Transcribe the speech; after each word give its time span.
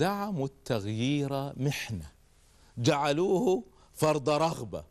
زعموا 0.00 0.46
التغيير 0.46 1.52
محنة. 1.56 2.08
جعلوه 2.78 3.62
فرض 3.94 4.30
رغبة. 4.30 4.84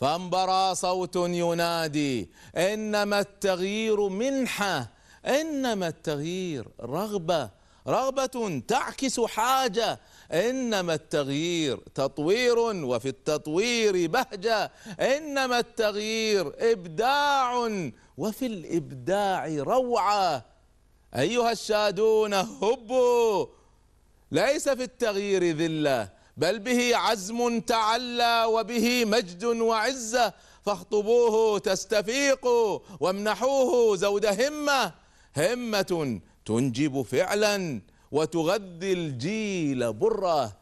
فانبرى 0.00 0.74
صوت 0.74 1.16
ينادي 1.16 2.30
إنما 2.56 3.20
التغيير 3.20 4.08
منحة 4.08 4.88
إنما 5.26 5.88
التغيير 5.88 6.68
رغبة. 6.80 7.50
رغبة 7.88 8.62
تعكس 8.68 9.20
حاجة 9.20 10.00
إنما 10.32 10.94
التغيير 10.94 11.76
تطوير 11.94 12.58
وفي 12.58 13.08
التطوير 13.08 14.10
بهجة. 14.10 14.72
إنما 15.00 15.58
التغيير 15.58 16.72
إبداع 16.72 17.50
وفي 18.18 18.46
الإبداع 18.46 19.46
روعة. 19.46 20.44
أيها 21.14 21.52
الشادون 21.52 22.34
هبوا 22.34 23.46
ليس 24.30 24.68
في 24.68 24.82
التغيير 24.82 25.56
ذلة 25.56 26.08
بل 26.36 26.58
به 26.58 26.96
عزم 26.96 27.60
تعلى 27.60 28.44
وبه 28.48 29.04
مجد 29.04 29.44
وعزة. 29.44 30.32
فاخطبوه 30.62 31.58
تستفيقوا 31.58 32.78
وامنحوه 33.00 33.96
زود 33.96 34.26
همة. 34.26 34.92
همة 35.36 36.20
تنجب 36.46 37.02
فعلا 37.02 37.80
وتغذي 38.12 38.92
الجيل 38.92 39.92
برة. 39.92 40.56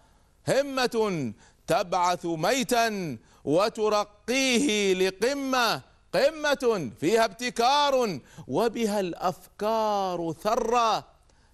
همة 0.49 1.33
تبعث 1.67 2.27
ميتا 2.27 3.19
وترقيه 3.45 4.95
لقمة. 4.95 5.83
قمة 6.15 6.91
فيها 7.01 7.25
ابتكار 7.25 8.21
وبها 8.49 9.01
الأفكار 9.01 10.35
ثرة. 10.43 11.05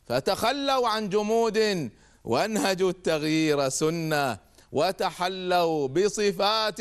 فتخلوا 0.06 0.88
عن 0.88 1.08
جمود 1.08 1.91
وانهجوا 2.24 2.90
التغيير 2.90 3.68
سنة 3.68 4.38
وتحلوا 4.72 5.88
بصفات 5.88 6.80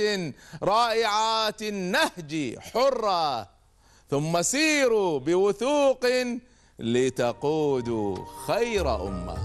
رائعات 0.64 1.62
النهج 1.62 2.60
حرة 2.60 3.50
ثم 4.10 4.42
سيروا 4.42 5.20
بوثوق 5.20 6.06
لتقودوا 6.80 8.18
خير 8.48 9.08
أمة. 9.08 9.38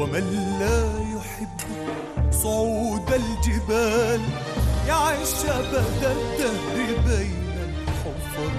ومن 0.00 0.56
لا 0.60 0.80
يحب 1.16 1.58
صعود 2.32 3.12
الجبال 3.12 4.20
يعيش 4.88 5.44
أبد 5.44 6.04
الدهر 6.04 6.76
بين 7.06 7.54
الحفر 7.68 8.52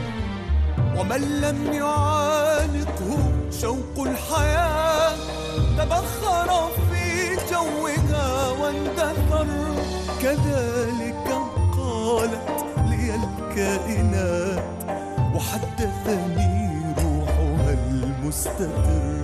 ومن 0.98 1.42
لم 1.42 1.74
يعانقه 1.74 3.18
شوق 3.62 4.08
الحياة 4.08 5.16
تبخر 5.78 6.70
في 6.92 7.36
جوها 7.52 8.50
واندثر. 8.50 9.48
كذلك 10.22 11.28
قالت 11.78 12.50
لي 12.90 13.16
الكائنات 13.16 14.64
وحدثني 15.36 16.84
روحها 16.98 17.74
المستقر. 17.74 19.21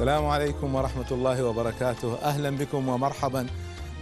السلام 0.00 0.26
عليكم 0.26 0.74
ورحمة 0.74 1.06
الله 1.10 1.44
وبركاته. 1.44 2.14
أهلا 2.14 2.50
بكم 2.50 2.88
ومرحبا 2.88 3.46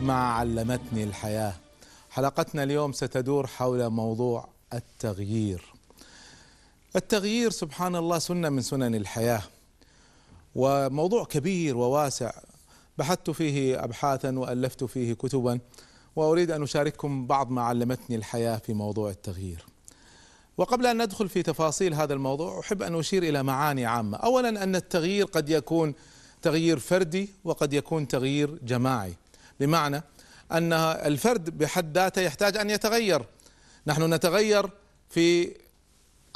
مع 0.02 0.38
علمتني 0.38 1.04
الحياة. 1.04 1.54
حلقتنا 2.10 2.62
اليوم 2.62 2.92
ستدور 2.92 3.46
حول 3.46 3.90
موضوع 3.90 4.48
التغيير. 4.74 5.74
التغيير 6.96 7.50
سبحان 7.50 7.96
الله 7.96 8.18
سنة 8.18 8.48
من 8.48 8.62
سنن 8.62 8.94
الحياة 8.94 9.42
وموضوع 10.54 11.24
كبير 11.24 11.76
وواسع. 11.76 12.32
بحثت 12.98 13.30
فيه 13.30 13.84
أبحاثا 13.84 14.38
وألفت 14.38 14.84
فيه 14.84 15.12
كتبا 15.12 15.58
وأريد 16.16 16.50
أن 16.50 16.62
أشارككم 16.62 17.26
بعض 17.26 17.50
ما 17.50 17.62
علمتني 17.62 18.16
الحياة 18.16 18.56
في 18.58 18.72
موضوع 18.72 19.10
التغيير. 19.10 19.64
وقبل 20.58 20.86
أن 20.86 21.02
ندخل 21.02 21.28
في 21.28 21.42
تفاصيل 21.42 21.94
هذا 21.94 22.14
الموضوع 22.14 22.60
أحب 22.60 22.82
أن 22.82 22.98
أشير 22.98 23.22
إلى 23.22 23.42
معاني 23.42 23.86
عامة، 23.86 24.18
اولا 24.18 24.48
أن 24.48 24.76
التغيير 24.76 25.24
قد 25.24 25.50
يكون 25.50 25.94
تغيير 26.42 26.78
فردي 26.78 27.30
وقد 27.44 27.72
يكون 27.72 28.08
تغيير 28.08 28.58
جماعي، 28.62 29.14
بمعنى 29.60 30.02
أن 30.52 30.72
الفرد 30.72 31.58
بحد 31.58 31.94
ذاته 31.94 32.22
يحتاج 32.22 32.56
أن 32.56 32.70
يتغير. 32.70 33.24
نحن 33.86 34.14
نتغير 34.14 34.70
في 35.10 35.54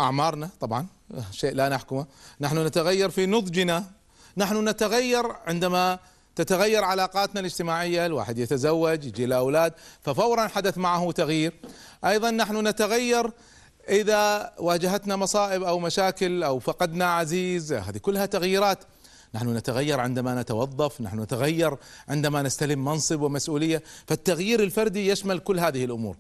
أعمارنا 0.01 0.51
طبعا 0.61 0.87
شيء 1.31 1.55
لا 1.55 1.69
نحكمه، 1.69 2.07
نحن 2.41 2.67
نتغير 2.67 3.11
في 3.11 3.27
نضجنا، 3.27 3.85
نحن 4.37 4.69
نتغير 4.69 5.27
عندما 5.47 5.99
تتغير 6.37 6.85
علاقاتنا 6.85 7.41
الاجتماعية، 7.41 8.07
الواحد 8.07 8.39
يتزوج، 8.39 9.05
يجي 9.05 9.27
له 9.27 9.37
أولاد، 9.37 9.73
ففورا 10.03 10.47
حدث 10.47 10.79
معه 10.79 11.13
تغيير. 11.13 11.53
أيضا 12.05 12.31
نحن 12.31 12.69
نتغير 12.69 13.31
إذا 13.89 14.53
واجهتنا 14.59 15.17
مصائب 15.17 15.63
أو 15.63 15.79
مشاكل 15.79 16.43
أو 16.43 16.59
فقدنا 16.59 17.05
عزيز 17.05 17.73
هذه 17.73 17.99
كلها 17.99 18.27
تغييرات. 18.27 18.79
نحن 19.35 19.57
نتغير 19.57 20.01
عندما 20.01 20.43
نتوظف 20.43 21.01
نحن 21.01 21.21
نتغير 21.21 21.77
عندما 22.09 22.43
نستلم 22.43 22.85
منصب 22.85 23.21
ومسؤولية. 23.21 23.83
فالتغيير 24.07 24.63
الفردي 24.63 25.09
يشمل 25.09 25.39
كل 25.39 25.61
هذه 25.61 25.85
الأمور. 25.85 26.17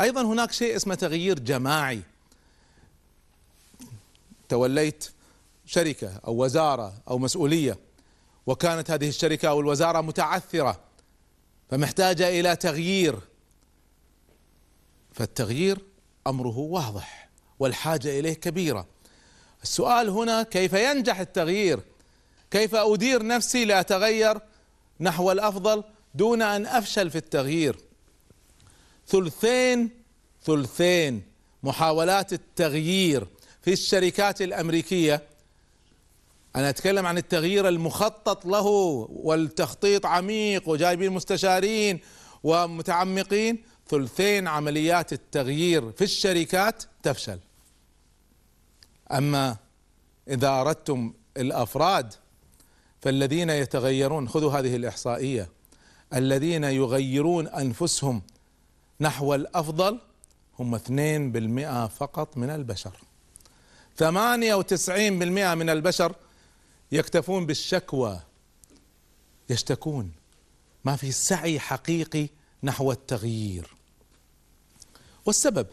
أيضا 0.00 0.22
هناك 0.22 0.52
شيء 0.52 0.76
اسمه 0.76 0.94
تغيير 0.94 1.38
جماعي. 1.38 2.02
توليت 4.48 5.10
شركة 5.66 6.20
أو 6.26 6.44
وزارة 6.44 6.94
أو 7.08 7.18
مسؤولية 7.18 7.78
وكانت 8.46 8.90
هذه 8.90 9.08
الشركة 9.08 9.48
أو 9.48 9.60
الوزارة 9.60 10.00
متعثرة 10.00 10.80
فمحتاجة 11.70 12.40
إلى 12.40 12.56
تغيير. 12.56 13.18
فالتغيير 15.12 15.78
أمره 16.26 16.58
واضح 16.58 17.28
والحاجة 17.58 18.18
إليه 18.18 18.32
كبيرة. 18.32 18.86
السؤال 19.62 20.08
هنا 20.08 20.42
كيف 20.42 20.72
ينجح 20.72 21.20
التغيير؟ 21.20 21.80
كيف 22.50 22.74
أدير 22.74 23.26
نفسي 23.26 23.64
لأتغير 23.64 24.38
نحو 25.00 25.32
الأفضل 25.32 25.84
دون 26.14 26.42
أن 26.42 26.66
أفشل 26.66 27.10
في 27.10 27.18
التغيير؟ 27.18 27.76
ثلثين 29.08 29.90
ثلثين 30.44 31.22
محاولات 31.62 32.32
التغيير 32.32 33.26
في 33.62 33.72
الشركات 33.72 34.42
الأمريكية. 34.42 35.22
أنا 36.56 36.68
أتكلم 36.68 37.06
عن 37.06 37.18
التغيير 37.18 37.68
المخطط 37.68 38.46
له 38.46 38.66
والتخطيط 39.10 40.06
عميق 40.06 40.68
وجايبين 40.68 41.12
مستشارين 41.12 42.00
ومتعمقين 42.42 43.62
ثلثين 43.92 44.48
عمليات 44.48 45.12
التغيير 45.12 45.92
في 45.92 46.04
الشركات 46.04 46.82
تفشل. 47.02 47.38
أما 49.12 49.56
إذا 50.28 50.48
أردتم 50.48 51.14
الأفراد 51.36 52.14
فالذين 53.00 53.50
يتغيرون 53.50 54.28
خذوا 54.28 54.52
هذه 54.52 54.76
الإحصائية 54.76 55.48
الذين 56.14 56.64
يغيرون 56.64 57.48
أنفسهم 57.48 58.22
نحو 59.00 59.34
الأفضل 59.34 60.00
هم 60.58 60.74
2% 60.74 61.88
فقط 61.88 62.36
من 62.36 62.50
البشر. 62.50 62.96
98% 63.96 65.54
من 65.54 65.70
البشر 65.70 66.14
يكتفون 66.92 67.46
بالشكوى. 67.46 68.20
يشتكون. 69.50 70.12
ما 70.84 70.96
في 70.96 71.12
سعي 71.12 71.60
حقيقي 71.60 72.28
نحو 72.62 72.92
التغيير. 72.92 73.81
والسبب 75.26 75.66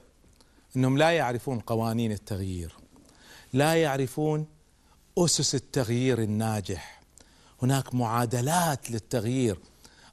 إنهم 0.76 0.98
لا 0.98 1.12
يعرفون 1.12 1.60
قوانين 1.60 2.12
التغيير 2.12 2.76
لا 3.54 3.76
يعرفون 3.76 4.48
أسس 5.18 5.56
التغيير 5.56 6.22
الناجح. 6.22 7.02
هناك 7.62 7.96
معادلات 7.96 8.92
للتغيير. 8.92 9.60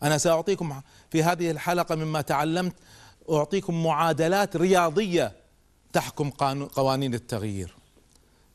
أنا 0.02 0.18
سأعطيكم 0.18 0.80
في 1.10 1.22
هذه 1.22 1.50
الحلقة 1.50 1.94
مما 1.94 2.20
تعلمت 2.20 2.74
أعطيكم 3.30 3.84
معادلات 3.84 4.56
رياضية 4.56 5.36
تحكم 5.92 6.30
قوانين 6.64 7.14
التغيير. 7.14 7.76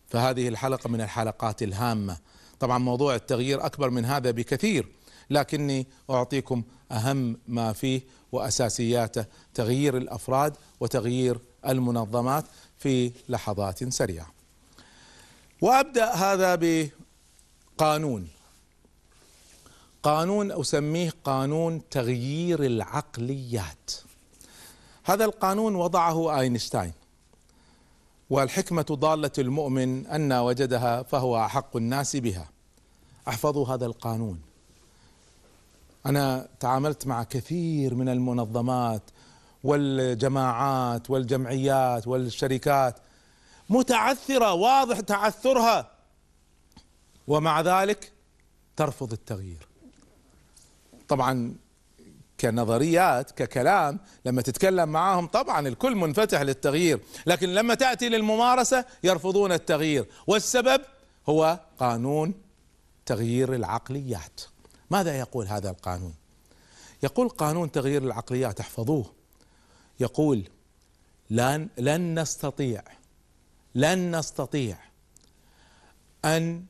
فهذه 0.07 0.48
الحلقة 0.48 0.89
من 0.89 1.01
الحلقات 1.01 1.63
الهامة. 1.63 2.18
طبعا 2.60 2.78
موضوع 2.78 3.16
التغيير 3.16 3.66
أكبر 3.66 3.89
من 3.89 4.06
هذا 4.06 4.31
بكثير. 4.31 4.88
لكني 5.31 5.88
أعطيكم 6.10 6.63
أهم 6.92 7.38
ما 7.48 7.74
فيه 7.74 8.01
وأساسياته 8.31 9.25
تغيير 9.54 9.98
الأفراد 9.98 10.57
وتغيير 10.80 11.39
المنظمات 11.68 12.45
في 12.78 13.12
لحظات 13.30 13.83
سريعة. 13.83 14.31
وأبدأ 15.62 16.13
هذا 16.13 16.60
بقانون 17.75 18.28
قانون 20.04 20.51
أسميه 20.51 21.13
قانون 21.24 21.81
تغيير 21.89 22.63
العقليات. 22.63 23.92
هذا 25.04 25.25
القانون 25.25 25.75
وضعه 25.75 26.39
أينشتاين 26.39 26.94
والحكمة 28.30 28.86
ضالة 28.92 29.31
المؤمن 29.38 30.07
أن 30.07 30.33
وجدها 30.33 31.04
فهو 31.04 31.45
أحق 31.45 31.78
الناس 31.78 32.16
بها 32.16 32.50
أحفظوا 33.28 33.68
هذا 33.68 33.86
القانون 33.86 34.42
أنا 36.06 36.48
تعاملت 36.59 37.07
مع 37.07 37.24
كثير 37.24 37.95
من 37.95 38.09
المنظمات 38.09 39.01
والجماعات 39.63 41.09
والجمعيات 41.09 42.07
والشركات 42.07 42.95
متعثرة 43.69 44.53
واضح 44.53 45.00
تعثرها 45.00 45.92
ومع 47.27 47.62
ذلك 47.62 48.12
ترفض 48.75 49.12
التغيير. 49.12 49.68
طبعا 51.07 51.56
كنظريات 52.39 53.31
ككلام 53.31 54.00
لما 54.25 54.42
تتكلم 54.42 54.89
معاهم 54.89 55.27
طبعا 55.27 55.68
الكل 55.68 55.95
منفتح 55.95 56.42
للتغيير 56.42 57.00
لكن 57.25 57.50
لما 57.50 57.74
تأتي 57.74 58.09
للممارسة 58.09 58.86
يرفضون 59.04 59.51
التغيير 59.51 60.06
والسبب 60.27 60.81
هو 61.30 61.59
قانون 61.80 62.33
تغيير 63.06 63.54
العقليات. 63.54 64.42
ماذا 64.92 65.20
يقول 65.20 65.48
هذا 65.48 65.70
القانون؟ 65.70 66.14
يقول 67.04 67.30
قانون 67.30 67.72
تغيير 67.72 68.04
العقليات 68.04 68.60
احفظوه 68.60 69.06
يقول 70.00 70.50
لن 71.30 71.70
لن 71.78 72.20
نستطيع 72.20 72.84
لن 73.76 74.16
نستطيع 74.16 74.78
أن 76.26 76.66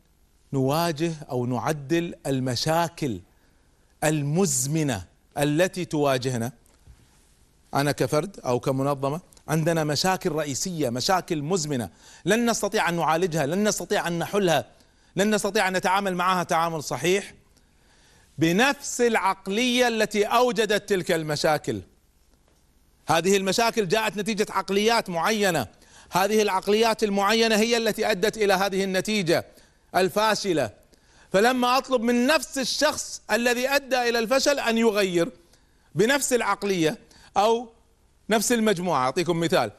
نواجه 0.54 1.14
أو 1.30 1.46
نعدل 1.46 2.16
المشاكل 2.28 3.22
المزمنة 4.04 5.06
التي 5.38 5.86
تواجهنا. 5.86 6.52
أنا 7.74 7.92
كفرد 7.92 8.40
أو 8.40 8.60
كمنظمة 8.60 9.22
عندنا 9.48 9.84
مشاكل 9.84 10.32
رئيسية 10.32 10.90
مشاكل 10.90 11.42
مزمنة. 11.42 11.90
لن 12.26 12.50
نستطيع 12.50 12.90
أن 12.90 12.96
نعالجها 12.96 13.46
لن 13.46 13.68
نستطيع 13.68 14.08
أن 14.08 14.20
نحلها 14.20 14.66
لن 15.16 15.36
نستطيع 15.36 15.68
أن 15.68 15.74
نتعامل 15.74 16.16
معها 16.16 16.44
تعامل 16.44 16.84
صحيح. 16.84 17.41
بنفس 18.42 19.02
العقلية 19.02 19.88
التي 19.88 20.24
أوجدت 20.24 20.90
تلك 20.90 21.12
المشاكل. 21.12 21.82
هذه 23.08 23.38
المشاكل 23.38 23.88
جاءت 23.88 24.18
نتيجة 24.18 24.46
عقليات 24.50 25.10
معينة. 25.10 25.68
هذه 26.12 26.42
العقليات 26.42 27.04
المعينة 27.04 27.56
هي 27.56 27.78
التي 27.78 28.12
أدت 28.12 28.38
إلى 28.38 28.54
هذه 28.54 28.84
النتيجة 28.84 29.46
الفاشلة. 29.96 30.70
فلما 31.32 31.78
أطلب 31.78 32.02
من 32.02 32.28
نفس 32.28 32.58
الشخص 32.58 33.22
الذي 33.32 33.70
أدى 33.70 34.10
إلى 34.10 34.20
الفشل 34.20 34.60
أن 34.60 34.78
يغير 34.78 35.30
بنفس 35.96 36.34
العقلية 36.34 36.98
أو 37.38 37.70
نفس 38.30 38.52
المجموعة 38.52 39.06
أعطيكم 39.06 39.40
مثال 39.40 39.72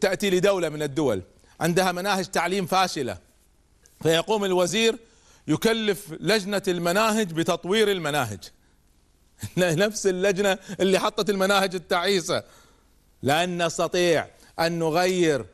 تأتي 0.00 0.30
لدولة 0.30 0.68
من 0.68 0.82
الدول 0.82 1.22
عندها 1.60 1.92
مناهج 1.92 2.24
تعليم 2.24 2.66
فاشلة 2.66 3.18
فيقوم 4.02 4.44
الوزير 4.44 4.98
يكلف 5.48 6.06
لجنة 6.20 6.62
المناهج 6.68 7.32
بتطوير 7.32 7.90
المناهج. 7.90 8.38
نفس 9.56 10.06
اللجنة 10.06 10.58
اللي 10.80 10.98
حطت 10.98 11.30
المناهج 11.30 11.74
التعيسة. 11.74 12.42
لن 13.22 13.66
نستطيع 13.66 14.26
أن 14.58 14.78
نغير 14.78 15.46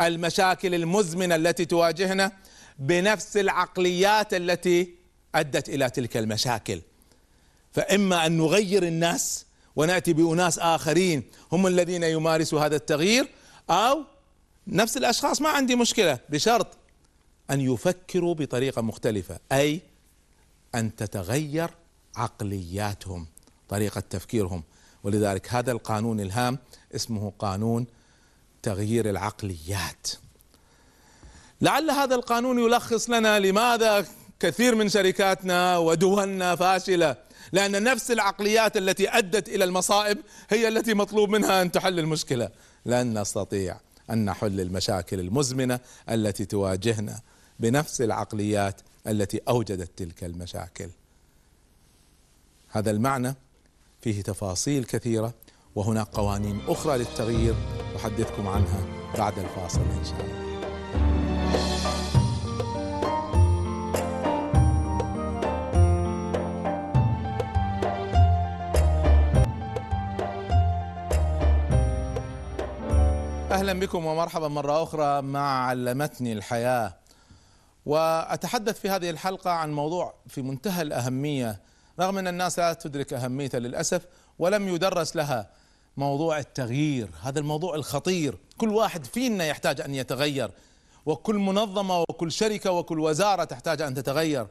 المشاكل 0.00 0.74
المزمنة 0.74 1.34
التي 1.34 1.64
تواجهنا 1.64 2.32
بنفس 2.78 3.36
العقليات 3.36 4.34
التي 4.34 4.94
أدت 5.34 5.68
إلى 5.68 5.90
تلك 5.90 6.16
المشاكل. 6.16 6.80
فإما 7.72 8.26
أن 8.26 8.38
نغير 8.38 8.82
الناس 8.82 9.46
ونأتي 9.76 10.12
بأناس 10.12 10.58
آخرين 10.58 11.22
هم 11.52 11.66
الذين 11.66 12.02
يمارسوا 12.02 12.60
هذا 12.60 12.76
التغيير 12.76 13.28
أو 13.70 14.04
نفس 14.66 14.96
الأشخاص 14.96 15.40
ما 15.40 15.48
عندي 15.48 15.76
مشكلة 15.76 16.18
بشرط 16.28 16.66
أن 17.50 17.60
يفكروا 17.60 18.34
بطريقة 18.34 18.82
مختلفة 18.82 19.38
أي 19.52 19.80
أن 20.74 20.96
تتغير 20.96 21.70
عقلياتهم 22.16 23.26
طريقة 23.68 24.02
تفكيرهم. 24.10 24.62
ولذلك 25.04 25.54
هذا 25.54 25.72
القانون 25.72 26.20
الهام 26.20 26.58
اسمه 26.94 27.32
قانون 27.38 27.86
تغيير 28.62 29.10
العقليات. 29.10 30.06
لعل 31.60 31.90
هذا 31.90 32.14
القانون 32.14 32.58
يلخص 32.58 33.10
لنا 33.10 33.38
لماذا 33.38 34.06
كثير 34.40 34.74
من 34.74 34.88
شركاتنا 34.88 35.78
ودولنا 35.78 36.56
فاشلة 36.56 37.16
لأن 37.52 37.82
نفس 37.82 38.10
العقليات 38.10 38.76
التي 38.76 39.08
أدت 39.08 39.48
إلى 39.48 39.64
المصائب 39.64 40.18
هي 40.50 40.68
التي 40.68 40.94
مطلوب 40.94 41.28
منها 41.28 41.62
أن 41.62 41.72
تحل 41.72 41.98
المشكلة. 41.98 42.48
لن 42.86 43.18
نستطيع 43.18 43.76
أن 44.10 44.24
نحل 44.24 44.60
المشاكل 44.60 45.20
المزمنة 45.20 45.80
التي 46.10 46.44
تواجهنا. 46.44 47.20
بنفس 47.60 48.00
العقليات 48.00 48.80
التي 49.06 49.40
أوجدت 49.48 49.98
تلك 49.98 50.24
المشاكل. 50.24 50.88
هذا 52.68 52.90
المعنى 52.90 53.34
فيه 54.00 54.22
تفاصيل 54.22 54.84
كثيرة 54.84 55.34
وهناك 55.74 56.06
قوانين 56.06 56.60
أخرى 56.68 56.98
للتغيير 56.98 57.54
أحدثكم 57.96 58.48
عنها 58.48 58.86
بعد 59.18 59.38
الفاصل 59.38 59.80
إن 59.80 60.04
شاء 60.04 60.20
الله. 60.20 60.44
أهلا 73.50 73.72
بكم 73.72 74.06
ومرحبا 74.06 74.48
مرة 74.48 74.82
أخرى 74.82 75.22
مع 75.22 75.66
علمتني 75.66 76.32
الحياة 76.32 77.03
وأتحدث 77.86 78.80
في 78.80 78.90
هذه 78.90 79.10
الحلقة 79.10 79.50
عن 79.50 79.72
موضوع 79.72 80.14
في 80.28 80.42
منتهى 80.42 80.82
الأهمية 80.82 81.60
رغم 82.00 82.18
أن 82.18 82.28
الناس 82.28 82.58
لا 82.58 82.72
تدرك 82.72 83.12
اهميته 83.12 83.58
للأسف 83.58 84.06
ولم 84.38 84.68
يدرس 84.68 85.16
لها 85.16 85.50
موضوع 85.96 86.38
التغيير 86.38 87.08
هذا 87.22 87.38
الموضوع 87.38 87.74
الخطير. 87.74 88.38
كل 88.58 88.68
واحد 88.68 89.04
فينا 89.04 89.46
يحتاج 89.46 89.80
أن 89.80 89.94
يتغير 89.94 90.50
وكل 91.06 91.34
منظمة 91.34 92.00
وكل 92.00 92.32
شركة 92.32 92.72
وكل 92.72 93.00
وزارة 93.00 93.44
تحتاج 93.44 93.82
أن 93.82 93.94
تتغير 93.94 94.46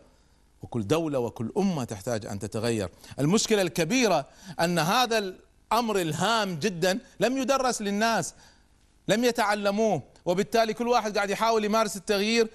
وكل 0.61 0.87
دولة 0.87 1.19
وكل 1.19 1.51
أمة 1.57 1.83
تحتاج 1.83 2.25
أن 2.25 2.39
تتغير. 2.39 2.89
المشكلة 3.19 3.61
الكبيرة 3.61 4.25
أن 4.59 4.79
هذا 4.79 5.17
الأمر 5.17 6.01
الهام 6.01 6.55
جدا 6.55 6.99
لم 7.19 7.37
يدرس 7.37 7.81
للناس 7.81 8.33
لم 9.07 9.23
يتعلموه 9.23 10.01
وبالتالي 10.25 10.73
كل 10.73 10.87
واحد 10.87 11.15
قاعد 11.15 11.29
يحاول 11.29 11.65
يمارس 11.65 11.97
التغيير 11.97 12.47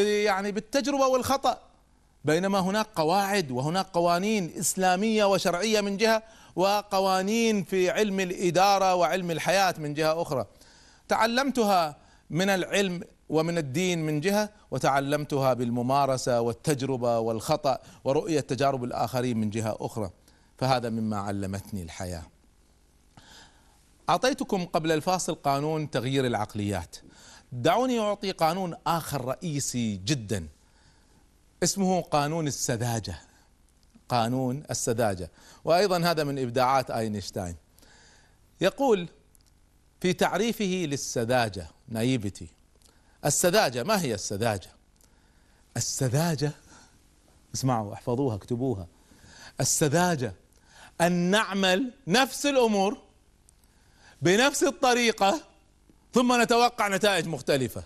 يعني 0.00 0.52
بالتجربة 0.52 1.06
والخطأ. 1.06 1.58
بينما 2.24 2.60
هناك 2.60 2.86
قواعد 2.94 3.50
وهناك 3.50 3.86
قوانين 3.92 4.52
إسلامية 4.58 5.24
وشرعية 5.24 5.80
من 5.80 5.96
جهة 5.96 6.22
وقوانين 6.56 7.64
في 7.64 7.90
علم 7.90 8.20
الإدارة 8.20 8.94
وعلم 8.94 9.30
الحياة 9.30 9.74
من 9.78 9.94
جهة 9.94 10.22
أخرى. 10.22 10.46
تعلمتها 11.08 11.96
من 12.30 12.48
العلم 12.48 13.02
ومن 13.28 13.58
الدين 13.58 14.06
من 14.06 14.20
جهة 14.20 14.50
وتعلمتها 14.70 15.54
بالممارسة 15.54 16.40
والتجربة 16.40 17.18
والخطأ 17.18 17.78
ورؤية 18.04 18.40
تجارب 18.40 18.84
الآخرين 18.84 19.36
من 19.36 19.50
جهة 19.50 19.76
أخرى. 19.80 20.10
فهذا 20.58 20.90
مما 20.90 21.16
علمتني 21.16 21.82
الحياة. 21.82 22.22
أعطيتكم 24.10 24.64
قبل 24.64 24.92
الفاصل 24.92 25.34
قانون 25.34 25.90
تغيير 25.90 26.26
العقليات. 26.26 26.96
دعوني 27.52 28.00
أعطي 28.00 28.30
قانون 28.30 28.74
آخر 28.86 29.24
رئيسي 29.24 29.96
جدا. 29.96 30.48
اسمه 31.62 32.00
قانون 32.00 32.46
السذاجة. 32.46 33.18
قانون 34.08 34.62
السذاجة. 34.70 35.30
وأيضا 35.64 35.98
هذا 35.98 36.24
من 36.24 36.38
إبداعات 36.38 36.90
آينشتاين. 36.90 37.56
يقول 38.60 39.08
في 40.00 40.12
تعريفه 40.12 40.64
للسذاجة 40.64 41.66
نايفتي 41.88 42.48
السذاجة 43.24 43.82
ما 43.82 44.02
هي 44.02 44.14
السذاجة؟ 44.14 44.70
السذاجة 45.76 46.52
اسمعوا 47.54 47.94
احفظوها 47.94 48.34
اكتبوها. 48.34 48.86
السذاجة 49.60 50.32
أن 51.00 51.12
نعمل 51.12 51.92
نفس 52.06 52.46
الأمور 52.46 52.98
بنفس 54.22 54.62
الطريقة 54.62 55.51
ثم 56.14 56.42
نتوقع 56.42 56.88
نتائج 56.88 57.26
مختلفة. 57.26 57.82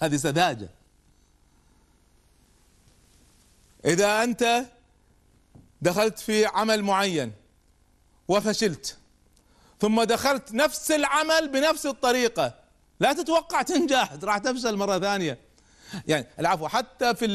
هذه 0.00 0.16
سذاجة. 0.16 0.68
إذا 3.84 4.22
أنت 4.22 4.64
دخلت 5.82 6.18
في 6.18 6.46
عمل 6.46 6.82
معين 6.82 7.32
وفشلت 8.28 8.96
ثم 9.80 10.02
دخلت 10.02 10.52
نفس 10.52 10.90
العمل 10.90 11.48
بنفس 11.48 11.86
الطريقة 11.86 12.54
لا 13.00 13.12
تتوقع 13.12 13.62
تنجح 13.62 14.12
راح 14.22 14.38
تفشل 14.38 14.76
مرة 14.76 14.98
ثانية. 14.98 15.38
يعني 16.06 16.26
العفو 16.38 16.68
حتى 16.68 17.14
في 17.14 17.26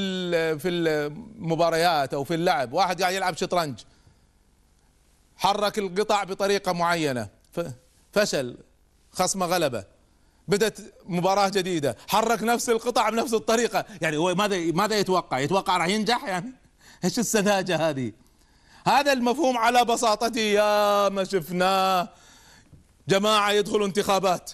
في 0.59 0.69
المباريات 0.69 2.13
أو 2.13 2.23
في 2.23 2.33
اللعب 2.33 2.73
واحد 2.73 3.01
قاعد 3.01 3.13
يلعب 3.13 3.37
شطرنج 3.37 3.79
حرك 5.37 5.79
القطع 5.79 6.23
بطريقة 6.23 6.71
معينة 6.73 7.29
فشل. 8.13 8.57
خصمه 9.15 9.45
غلبة. 9.45 9.83
بدت 10.47 10.93
مباراة 11.05 11.49
جديدة. 11.49 11.97
حرك 12.07 12.43
نفس 12.43 12.69
القطع 12.69 13.09
بنفس 13.09 13.33
الطريقة. 13.33 13.85
يعني 14.01 14.17
هو 14.17 14.35
ماذا 14.35 14.57
ماذا 14.71 14.95
يتوقع؟ 14.95 15.39
يتوقع 15.39 15.77
راح 15.77 15.87
ينجح 15.87 16.23
يعني؟ 16.23 16.53
إيش 17.03 17.19
السذاجة 17.19 17.89
هذه؟ 17.89 18.11
هذا 18.87 19.13
المفهوم 19.13 19.57
على 19.57 19.85
بساطته. 19.85 20.39
يا 20.39 21.09
ما 21.09 21.23
شفناه 21.23 22.09
جماعة 23.07 23.51
يدخلوا 23.51 23.87
انتخابات. 23.87 24.51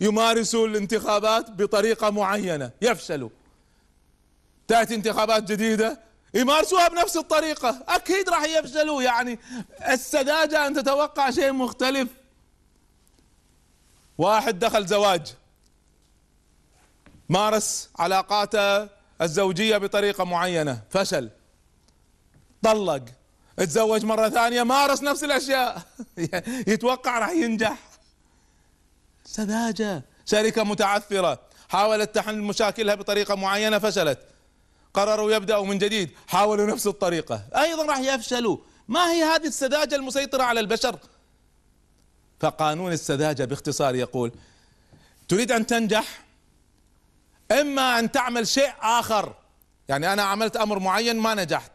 يمارسوا 0.00 0.66
الانتخابات 0.66 1.50
بطريقة 1.50 2.10
معينة. 2.10 2.70
يفشلوا. 2.82 3.30
تأتي 4.68 4.94
انتخابات 4.94 5.42
جديدة. 5.42 6.00
يمارسوها 6.34 6.88
بنفس 6.88 7.16
الطريقة. 7.16 7.84
أكيد 7.88 8.28
راح 8.28 8.44
يفشلوا. 8.44 9.02
يعني 9.02 9.38
السذاجة 9.88 10.66
أن 10.66 10.74
تتوقع 10.74 11.30
شيء 11.30 11.52
مختلف. 11.52 12.08
واحد 14.18 14.58
دخل 14.58 14.86
زواج 14.86 15.34
مارس 17.28 17.90
علاقاته 17.98 18.88
الزوجية 19.22 19.76
بطريقة 19.78 20.24
معينة 20.24 20.82
فشل 20.90 21.30
طلق 22.62 23.04
تزوج 23.56 24.04
مرة 24.04 24.28
ثانية 24.28 24.62
مارس 24.62 25.02
نفس 25.02 25.24
الأشياء 25.24 25.82
يتوقع 26.72 27.18
راح 27.18 27.30
ينجح. 27.30 27.78
سذاجة 29.24 30.02
شركة 30.26 30.64
متعثرة 30.64 31.40
حاولت 31.68 32.14
تحل 32.14 32.38
مشاكلها 32.38 32.94
بطريقة 32.94 33.34
معينة 33.34 33.78
فشلت. 33.78 34.18
قرروا 34.94 35.32
يبدأوا 35.32 35.66
من 35.66 35.78
جديد 35.78 36.10
حاولوا 36.26 36.66
نفس 36.66 36.86
الطريقة. 36.86 37.42
أيضا 37.56 37.86
راح 37.86 37.98
يفشلوا. 37.98 38.58
ما 38.88 39.12
هي 39.12 39.22
هذه 39.24 39.46
السذاجة 39.46 39.94
المسيطرة 39.94 40.42
على 40.42 40.60
البشر؟ 40.60 40.98
فقانون 42.42 42.92
السذاجة 42.92 43.44
باختصار 43.44 43.94
يقول 43.94 44.32
تريد 45.28 45.52
أن 45.52 45.66
تنجح 45.66 46.24
إما 47.52 47.98
أن 47.98 48.12
تعمل 48.12 48.48
شيء 48.48 48.72
آخر. 48.80 49.34
يعني 49.88 50.12
أنا 50.12 50.22
عملت 50.22 50.56
أمر 50.56 50.78
معين 50.78 51.16
ما 51.16 51.34
نجحت. 51.34 51.72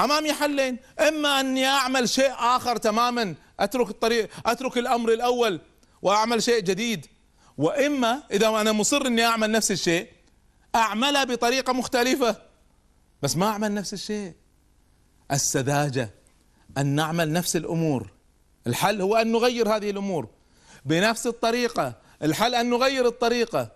أمامي 0.00 0.32
حلين. 0.32 0.78
إما 1.00 1.40
أني 1.40 1.66
أعمل 1.66 2.08
شيء 2.08 2.32
آخر 2.38 2.76
تماما 2.76 3.34
أترك 3.60 3.90
الطريق 3.90 4.30
أترك 4.46 4.78
الأمر 4.78 5.12
الأول 5.12 5.60
وأعمل 6.02 6.42
شيء 6.42 6.60
جديد. 6.60 7.06
وإما 7.58 8.22
إذا 8.30 8.48
أنا 8.48 8.72
مصر 8.72 9.06
إني 9.06 9.24
أعمل 9.24 9.50
نفس 9.50 9.70
الشيء 9.70 10.08
اعملها 10.74 11.24
بطريقة 11.24 11.72
مختلفة. 11.72 12.36
بس 13.22 13.36
ما 13.36 13.46
أعمل 13.46 13.74
نفس 13.74 13.92
الشيء. 13.92 14.32
السذاجة 15.32 16.10
أن 16.78 16.86
نعمل 16.86 17.32
نفس 17.32 17.56
الأمور. 17.56 18.15
الحل 18.66 19.00
هو 19.00 19.16
أن 19.16 19.32
نغير 19.32 19.76
هذه 19.76 19.90
الأمور 19.90 20.28
بنفس 20.84 21.26
الطريقة. 21.26 21.94
الحل 22.22 22.54
أن 22.54 22.70
نغير 22.70 23.06
الطريقة. 23.06 23.68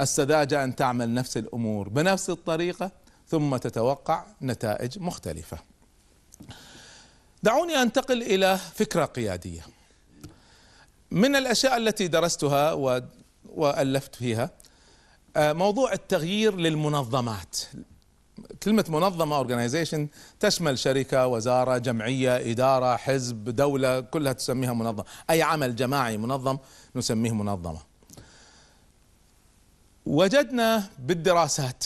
السذاجة 0.00 0.64
أن 0.64 0.76
تعمل 0.76 1.14
نفس 1.14 1.36
الأمور 1.36 1.88
بنفس 1.88 2.30
الطريقة 2.30 2.90
ثم 3.28 3.56
تتوقع 3.56 4.24
نتائج 4.42 4.98
مختلفة. 4.98 5.58
دعوني 7.42 7.82
أنتقل 7.82 8.22
إلى 8.22 8.58
فكرة 8.74 9.04
قيادية. 9.04 9.66
من 11.10 11.36
الأشياء 11.36 11.76
التي 11.76 12.08
درستها 12.08 12.72
وألفت 13.44 14.14
فيها 14.14 14.50
آه، 15.36 15.52
موضوع 15.52 15.92
التغيير 15.92 16.56
للمنظمات. 16.56 17.56
كلمة 18.62 18.84
منظمة 18.88 19.36
اورجنايزيشن 19.36 20.08
تشمل 20.40 20.78
شركة 20.78 21.26
وزارة 21.26 21.78
جمعية 21.78 22.50
إدارة 22.50 22.96
حزب 22.96 23.44
دولة 23.44 24.00
كلها 24.00 24.32
تسميها 24.32 24.72
منظمة. 24.72 25.04
أي 25.30 25.42
عمل 25.42 25.76
جماعي 25.76 26.16
منظم 26.16 26.58
نسميه 26.96 27.32
منظمة. 27.32 27.80
وجدنا 30.06 30.88
بالدراسات 30.98 31.84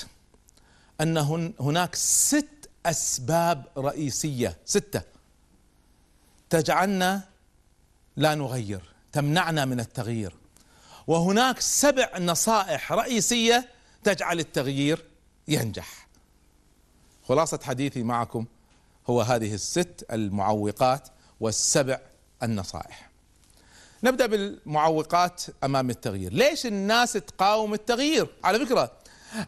أن 1.01 1.19
هناك 1.61 1.95
ست 1.95 2.71
أسباب 2.87 3.65
رئيسية 3.79 4.57
ستة 4.65 5.03
تجعلنا 6.51 7.23
لا 8.17 8.35
نغير 8.35 8.83
تمنعنا 9.13 9.65
من 9.65 9.81
التغيير. 9.81 10.35
وهناك 11.07 11.61
سبع 11.61 12.19
نصائح 12.19 12.93
رئيسية 12.93 13.69
تجعل 14.05 14.39
التغيير 14.39 15.05
ينجح. 15.49 16.06
خلاصة 17.29 17.59
حديثي 17.63 18.03
معكم 18.03 18.47
هو 19.11 19.21
هذه 19.21 19.55
الست 19.55 20.07
المعوقات 20.13 21.09
والسبع 21.41 21.99
النصائح. 22.43 23.11
نبدأ 24.03 24.27
بالمعوقات 24.27 25.43
أمام 25.65 25.91
التغيير. 25.91 26.33
ليش 26.33 26.67
الناس 26.67 27.13
تقاوم 27.13 27.75
التغيير؟ 27.75 28.27
على 28.45 28.67
فكرة 28.67 28.93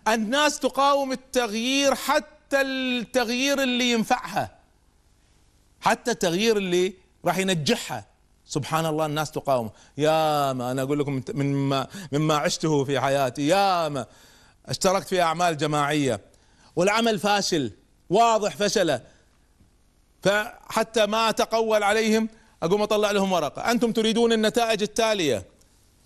الناس 0.09 0.59
تقاوم 0.59 1.13
التغيير 1.13 1.95
حتى 1.95 2.61
التغيير 2.61 3.63
اللي 3.63 3.93
ينفعها 3.93 4.59
حتى 5.81 6.11
التغيير 6.11 6.57
اللي 6.57 6.95
راح 7.25 7.39
ينجحها. 7.39 8.07
سبحان 8.47 8.87
الله 8.87 9.07
الناس 9.07 9.31
تقاوم. 9.31 9.71
يا 9.99 10.53
ما 10.53 10.71
أنا 10.71 10.83
أقول 10.83 10.99
لكم 10.99 11.23
مما 11.35 11.89
مما 12.13 12.37
عشته 12.37 12.85
في 12.85 13.01
حياتي 13.01 13.47
يا 13.47 13.89
ما. 13.89 14.07
اشتركت 14.67 15.09
في 15.09 15.23
أعمال 15.23 15.57
جماعية. 15.57 16.21
والعمل 16.79 17.19
فاشل 17.19 17.71
واضح 18.11 18.57
فشله. 18.57 19.01
فحتى 20.23 21.07
ما 21.07 21.29
اتقول 21.29 21.83
عليهم 21.83 22.29
أقوم 22.63 22.83
أطلع 22.83 23.11
لهم 23.11 23.33
ورقة. 23.33 23.71
أنتم 23.71 23.93
تريدون 23.93 24.33
النتائج 24.33 24.83
التالية. 24.83 25.45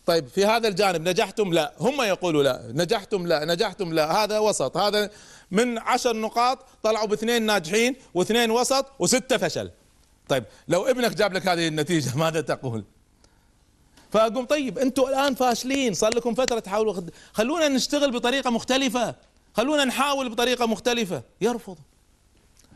طيب 0.06 0.28
في 0.28 0.46
هذا 0.46 0.68
الجانب 0.68 1.08
نجحتم؟ 1.08 1.52
لا. 1.52 1.72
هم 1.80 2.02
يقولوا 2.02 2.42
لا. 2.42 2.62
نجحتم؟ 2.74 3.26
لا. 3.26 3.44
نجحتم؟ 3.44 3.92
لا. 3.92 4.12
هذا 4.12 4.38
وسط. 4.38 4.76
هذا 4.76 5.10
من 5.50 5.78
عشر 5.78 6.16
نقاط 6.16 6.58
طلعوا 6.82 7.06
باثنين 7.06 7.42
ناجحين 7.42 7.96
واثنين 8.14 8.50
وسط 8.50 8.86
وستة 8.98 9.36
فشل. 9.36 9.70
طيب 10.28 10.44
لو 10.68 10.86
ابنك 10.86 11.14
جاب 11.14 11.32
لك 11.32 11.48
هذه 11.48 11.68
النتيجة 11.68 12.16
ماذا 12.24 12.40
تقول؟ 12.40 12.84
فأقوم 14.12 14.44
طيب 14.44 14.78
أنتم 14.78 15.02
الآن 15.02 15.34
فاشلين. 15.34 15.94
صار 15.94 16.14
لكم 16.14 16.34
فترة 16.34 16.58
تحاولوا 16.58 16.94
خلونا 17.32 17.68
نشتغل 17.68 18.10
بطريقة 18.10 18.50
مختلفة. 18.50 19.14
خلونا 19.54 19.84
نحاول 19.84 20.28
بطريقة 20.28 20.66
مختلفة. 20.66 21.22
يرفض. 21.40 21.78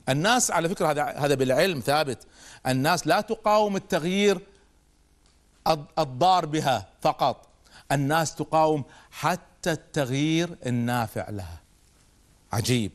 الناس 0.08 0.50
على 0.50 0.68
فكرة 0.68 0.90
هذا 0.90 1.04
هذا 1.04 1.34
بالعلم 1.34 1.80
ثابت. 1.80 2.26
الناس 2.66 3.06
لا 3.06 3.20
تقاوم 3.20 3.76
التغيير 3.76 4.40
الضار 5.98 6.46
بها 6.46 6.88
فقط. 7.00 7.48
الناس 7.92 8.34
تقاوم 8.34 8.84
حتى 9.10 9.72
التغيير 9.72 10.56
النافع 10.66 11.30
لها. 11.30 11.60
عجيب. 12.52 12.92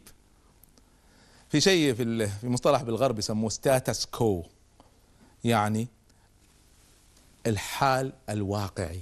في 1.49 1.61
شيء 1.61 1.93
في 1.93 2.27
في 2.27 2.47
مصطلح 2.47 2.81
بالغرب 2.81 3.19
يسموه 3.19 3.49
ستاتس 3.49 4.05
كو 4.05 4.43
يعني 5.43 5.87
الحال 7.47 8.13
الواقعي. 8.29 9.01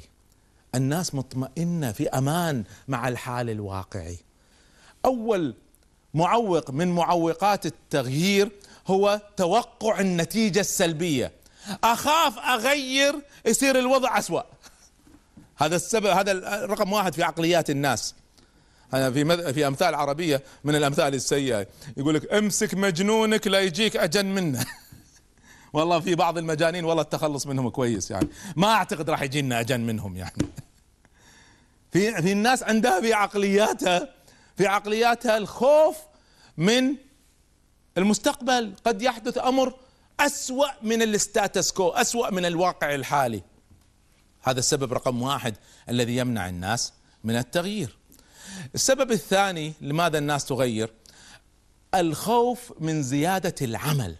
الناس 0.75 1.15
مطمئنة 1.15 1.91
في 1.91 2.09
أمان 2.09 2.63
مع 2.87 3.07
الحال 3.07 3.49
الواقعي. 3.49 4.17
أول 5.05 5.55
معوق 6.13 6.71
من 6.71 6.95
معوقات 6.95 7.65
التغيير 7.65 8.51
هو 8.87 9.21
توقع 9.37 9.99
النتيجة 9.99 10.59
السلبية. 10.59 11.31
أخاف 11.83 12.39
أغير 12.39 13.15
يصير 13.45 13.79
الوضع 13.79 14.17
أسوأ. 14.17 14.41
هذا 15.57 15.75
السبب 15.75 16.05
هذا 16.05 16.65
رقم 16.65 16.93
واحد 16.93 17.13
في 17.13 17.23
عقليات 17.23 17.69
الناس. 17.69 18.15
هذا 18.93 19.11
في 19.11 19.53
في 19.53 19.67
أمثال 19.67 19.95
عربية 19.95 20.43
من 20.63 20.75
الأمثال 20.75 21.15
السيئة. 21.15 21.67
يقول 21.97 22.15
لك 22.15 22.33
أمسك 22.33 22.73
مجنونك 22.73 23.47
لا 23.47 23.59
يجيك 23.59 23.97
اجن 23.97 24.25
منه. 24.25 24.65
والله 25.73 25.99
في 25.99 26.15
بعض 26.15 26.37
المجانين 26.37 26.85
والله 26.85 27.01
التخلص 27.01 27.47
منهم 27.47 27.69
كويس 27.69 28.11
يعني. 28.11 28.27
ما 28.55 28.67
أعتقد 28.67 29.09
راح 29.09 29.21
يجينا 29.21 29.59
اجن 29.59 29.81
منهم 29.81 30.17
يعني. 30.17 30.31
في 31.91 32.21
في 32.21 32.31
الناس 32.31 32.63
عندها 32.63 33.01
في 33.01 33.13
عقلياتها 33.13 34.18
في 34.59 34.67
عقلياتها 34.67 35.37
الخوف 35.37 35.97
من 36.57 36.95
المستقبل. 37.97 38.73
قد 38.85 39.01
يحدث 39.01 39.37
أمر 39.37 39.73
أسوأ 40.19 40.67
من 40.81 41.01
الستاتس 41.01 41.71
كو 41.71 41.89
أسوأ 41.89 42.29
من 42.29 42.45
الواقع 42.45 42.95
الحالي. 42.95 43.41
هذا 44.41 44.59
السبب 44.59 44.93
رقم 44.93 45.21
واحد 45.21 45.55
الذي 45.89 46.17
يمنع 46.17 46.49
الناس 46.49 46.93
من 47.23 47.35
التغيير. 47.35 47.97
السبب 48.75 49.11
الثاني 49.11 49.73
لماذا 49.81 50.17
الناس 50.17 50.45
تغير؟ 50.45 50.93
الخوف 51.95 52.73
من 52.79 53.03
زيادة 53.03 53.55
العمل. 53.61 54.15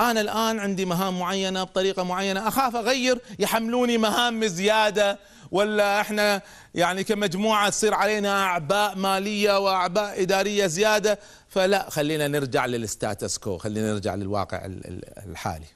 أنا 0.00 0.20
الآن 0.20 0.58
عندي 0.58 0.84
مهام 0.84 1.18
معينة 1.18 1.64
بطريقة 1.64 2.02
معينة 2.02 2.48
أخاف 2.48 2.76
أغير 2.76 3.20
يحملوني 3.38 3.98
مهام 3.98 4.46
زيادة. 4.46 5.18
ولا 5.50 6.00
إحنا 6.00 6.42
يعني 6.74 7.04
كمجموعة 7.04 7.70
تصير 7.70 7.94
علينا 7.94 8.42
أعباء 8.42 8.96
مالية 8.96 9.58
وأعباء 9.58 10.22
إدارية 10.22 10.66
زيادة 10.66 11.18
فلا 11.48 11.90
خلينا 11.90 12.28
نرجع 12.28 12.66
للستاتس 12.66 13.38
كو 13.38 13.58
خلينا 13.58 13.92
نرجع 13.92 14.14
للواقع 14.14 14.62
الحالي 15.26 15.66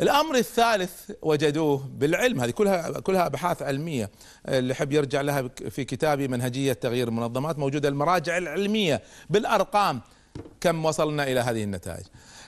الأمر 0.00 0.34
الثالث 0.34 1.10
وجدوه 1.22 1.88
بالعلم 1.94 2.40
هذه 2.40 2.50
كلها 2.50 3.00
كلها 3.00 3.26
أبحاث 3.26 3.62
علمية 3.62 4.10
اللي 4.48 4.70
يحب 4.70 4.92
يرجع 4.92 5.20
لها 5.20 5.48
في 5.70 5.84
كتابي 5.84 6.28
منهجية 6.28 6.72
تغيير 6.72 7.08
المنظمات 7.08 7.58
موجودة 7.58 7.88
المراجع 7.88 8.38
العلمية 8.38 9.02
بالأرقام 9.30 10.00
كم 10.60 10.84
وصلنا 10.84 11.22
إلى 11.22 11.40
هذه 11.40 11.64
النتائج. 11.64 12.04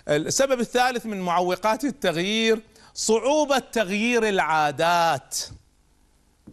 السبب 0.08 0.61
الثالث 0.61 1.06
من 1.06 1.20
معوقات 1.20 1.84
التغيير 1.84 2.61
صعوبة 2.94 3.58
تغيير 3.58 4.28
العادات. 4.28 5.37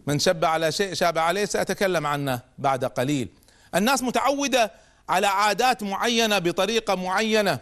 من 0.06 0.18
شب 0.18 0.44
على 0.44 0.72
شيء 0.72 0.94
شاب 0.94 1.18
عليه 1.18 1.44
سأتكلم 1.44 2.06
عنه 2.06 2.40
بعد 2.58 2.84
قليل. 2.84 3.28
الناس 3.74 4.02
متعودة 4.02 4.72
على 5.08 5.26
عادات 5.26 5.82
معينة 5.82 6.38
بطريقة 6.38 6.94
معينة. 6.94 7.58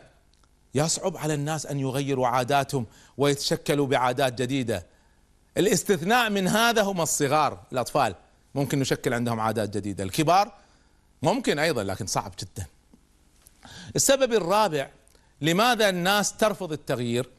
يصعب 0.75 1.17
على 1.17 1.35
الناس 1.35 1.67
أن 1.67 1.81
يغيروا 1.81 2.27
عاداتهم 2.29 2.87
ويتشكلوا 3.17 3.87
بعادات 3.87 4.43
جديدة. 4.43 4.87
الاستثناء 5.57 6.31
من 6.31 6.49
هذا 6.49 6.83
هم 6.83 7.01
الصغار 7.01 7.63
الأطفال. 7.73 8.15
ممكن 8.55 8.79
نشكل 8.79 9.15
عندهم 9.15 9.41
عادات 9.41 9.77
جديدة. 9.77 10.05
الكبار 10.05 10.53
ممكن 11.23 11.59
أيضا 11.59 11.83
لكن 11.83 12.07
صعب 12.07 12.35
جدا. 12.41 12.67
السبب 13.97 14.33
الرابع 14.33 14.91
لماذا 15.41 15.89
الناس 15.89 16.37
ترفض 16.37 16.73
التغيير؟ 16.73 17.31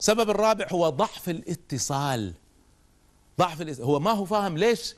السبب 0.00 0.30
الرابع 0.30 0.66
هو 0.72 0.88
ضعف 0.88 1.28
الاتصال. 1.28 2.34
ضعف 3.42 3.62
الاتصال. 3.62 3.84
هو 3.84 4.00
ما 4.00 4.10
هو 4.10 4.24
فاهم 4.24 4.58
ليش 4.58 4.94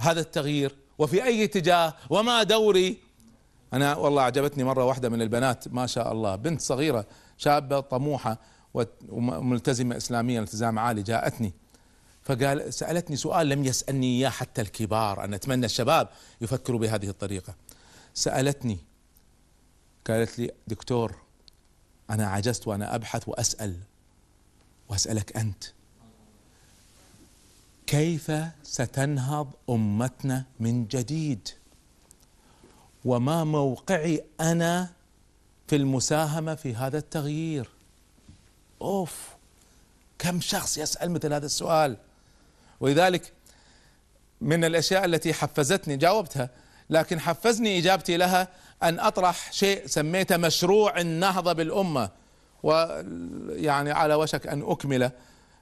هذا 0.00 0.20
التغيير 0.20 0.74
وفي 0.98 1.24
أي 1.24 1.44
اتجاه 1.44 1.94
وما 2.10 2.42
دوري 2.42 2.98
أنا 3.72 3.96
والله 3.96 4.22
أعجبتني 4.22 4.64
مرة 4.64 4.84
واحدة 4.84 5.08
من 5.08 5.22
البنات 5.22 5.68
ما 5.68 5.86
شاء 5.86 6.12
الله 6.12 6.36
بنت 6.36 6.60
صغيرة 6.60 7.06
شابة 7.38 7.80
طموحة 7.80 8.38
وملتزمة 9.08 9.96
اسلاميا 9.96 10.40
التزام 10.40 10.78
عالي 10.78 11.02
جاءتني 11.02 11.52
فقال 12.22 12.74
سألتني 12.74 13.16
سؤال 13.16 13.48
لم 13.48 13.64
يسألني 13.64 14.18
إياه 14.18 14.30
حتى 14.30 14.60
الكبار 14.60 15.24
أنا 15.24 15.36
أتمنى 15.36 15.66
الشباب 15.66 16.08
يفكروا 16.40 16.80
بهذه 16.80 17.08
الطريقة 17.08 17.54
سألتني 18.14 18.78
قالت 20.06 20.38
لي 20.38 20.50
دكتور 20.66 21.14
أنا 22.10 22.26
عجزت 22.26 22.68
وأنا 22.68 22.94
أبحث 22.94 23.28
وأسأل 23.28 23.76
وأسألك 24.88 25.36
أنت 25.36 25.64
كيف 27.86 28.32
ستنهض 28.62 29.50
أمتنا 29.70 30.44
من 30.60 30.86
جديد؟ 30.86 31.48
وما 33.04 33.44
موقعي 33.44 34.24
أنا 34.40 34.90
في 35.68 35.76
المساهمة 35.76 36.54
في 36.54 36.74
هذا 36.74 36.98
التغيير؟ 36.98 37.68
أوف 38.82 39.28
كم 40.18 40.40
شخص 40.40 40.78
يسأل 40.78 41.10
مثل 41.10 41.32
هذا 41.32 41.46
السؤال؟ 41.46 41.96
ولذلك 42.80 43.32
من 44.40 44.64
الأشياء 44.64 45.04
التي 45.04 45.32
حفزتني 45.34 45.96
جاوبتها 45.96 46.50
لكن 46.90 47.20
حفزني 47.20 47.78
إجابتي 47.78 48.16
لها 48.16 48.48
أن 48.82 49.00
أطرح 49.00 49.52
شيء 49.52 49.86
سميته 49.86 50.36
مشروع 50.36 51.00
النهضة 51.00 51.52
بالأمة 51.52 52.10
ويعني 52.62 53.90
على 53.90 54.14
وشك 54.14 54.46
أن 54.46 54.62
أكمله. 54.62 55.10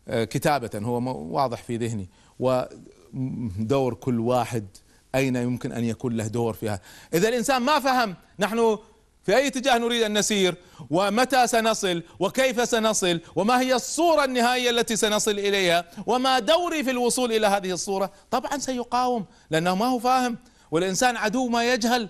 آه، 0.09 0.25
كتابة 0.25 0.71
هو 0.75 1.27
واضح 1.37 1.63
في 1.63 1.77
ذهني. 1.77 2.09
ودور 2.39 3.95
كل 3.95 4.21
واحد 4.21 4.67
أين 5.15 5.37
يمكن 5.37 5.73
أن 5.73 5.85
يكون 5.85 6.17
له 6.17 6.27
دور 6.27 6.55
فيها. 6.55 6.81
إذا 7.15 7.29
الإنسان 7.29 7.63
ما 7.63 7.81
فهم 7.81 8.17
نحن 8.39 8.79
في 9.23 9.37
أي 9.37 9.47
اتجاه 9.47 9.79
نريد 9.79 10.03
أن 10.03 10.19
نسير 10.19 10.55
ومتى 10.91 11.47
سنصل 11.47 12.03
وكيف 12.19 12.69
سنصل 12.69 13.21
وما 13.37 13.61
هي 13.61 13.75
الصورة 13.75 14.25
النهائية 14.25 14.71
التي 14.71 14.97
سنصل 14.97 15.31
إليها 15.31 15.85
وما 16.07 16.39
دوري 16.39 16.85
في 16.85 16.91
الوصول 16.91 17.33
إلى 17.33 17.47
هذه 17.47 17.73
الصورة 17.73 18.13
طبعا 18.31 18.59
سيقاوم 18.59 19.25
لأنه 19.51 19.75
ما 19.75 19.87
هو 19.87 19.99
فاهم. 19.99 20.39
والإنسان 20.71 21.17
عدو 21.17 21.49
ما 21.49 21.73
يجهل. 21.73 22.09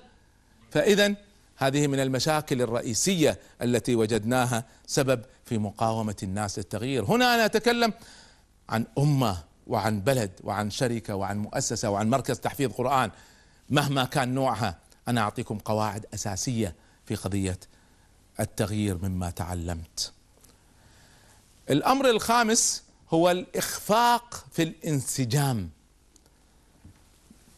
فإذا 0.70 1.14
هذه 1.60 1.86
من 1.86 2.00
المشاكل 2.00 2.62
الرئيسية 2.62 3.38
التي 3.62 3.94
وجدناها 3.94 4.64
سبب 4.86 5.22
في 5.44 5.58
مقاومة 5.58 6.16
الناس 6.22 6.58
للتغيير. 6.58 7.04
هنا 7.04 7.34
أنا 7.34 7.44
أتكلم 7.44 7.92
عن 8.68 8.86
أمة 8.98 9.38
وعن 9.66 10.00
بلد 10.00 10.30
وعن 10.44 10.70
شركة 10.70 11.14
وعن 11.14 11.38
مؤسسة 11.38 11.90
وعن 11.90 12.10
مركز 12.10 12.40
تحفيظ 12.40 12.72
قرآن. 12.72 13.10
مهما 13.70 14.04
كان 14.04 14.34
نوعها 14.34 14.78
أنا 15.08 15.20
أعطيكم 15.20 15.58
قواعد 15.58 16.06
أساسية 16.14 16.74
في 17.06 17.14
قضية 17.14 17.58
التغيير 18.40 18.98
مما 19.02 19.30
تعلمت. 19.30 20.12
الأمر 21.70 22.10
الخامس 22.10 22.82
هو 23.10 23.30
الإخفاق 23.30 24.46
في 24.52 24.62
الانسجام. 24.62 25.70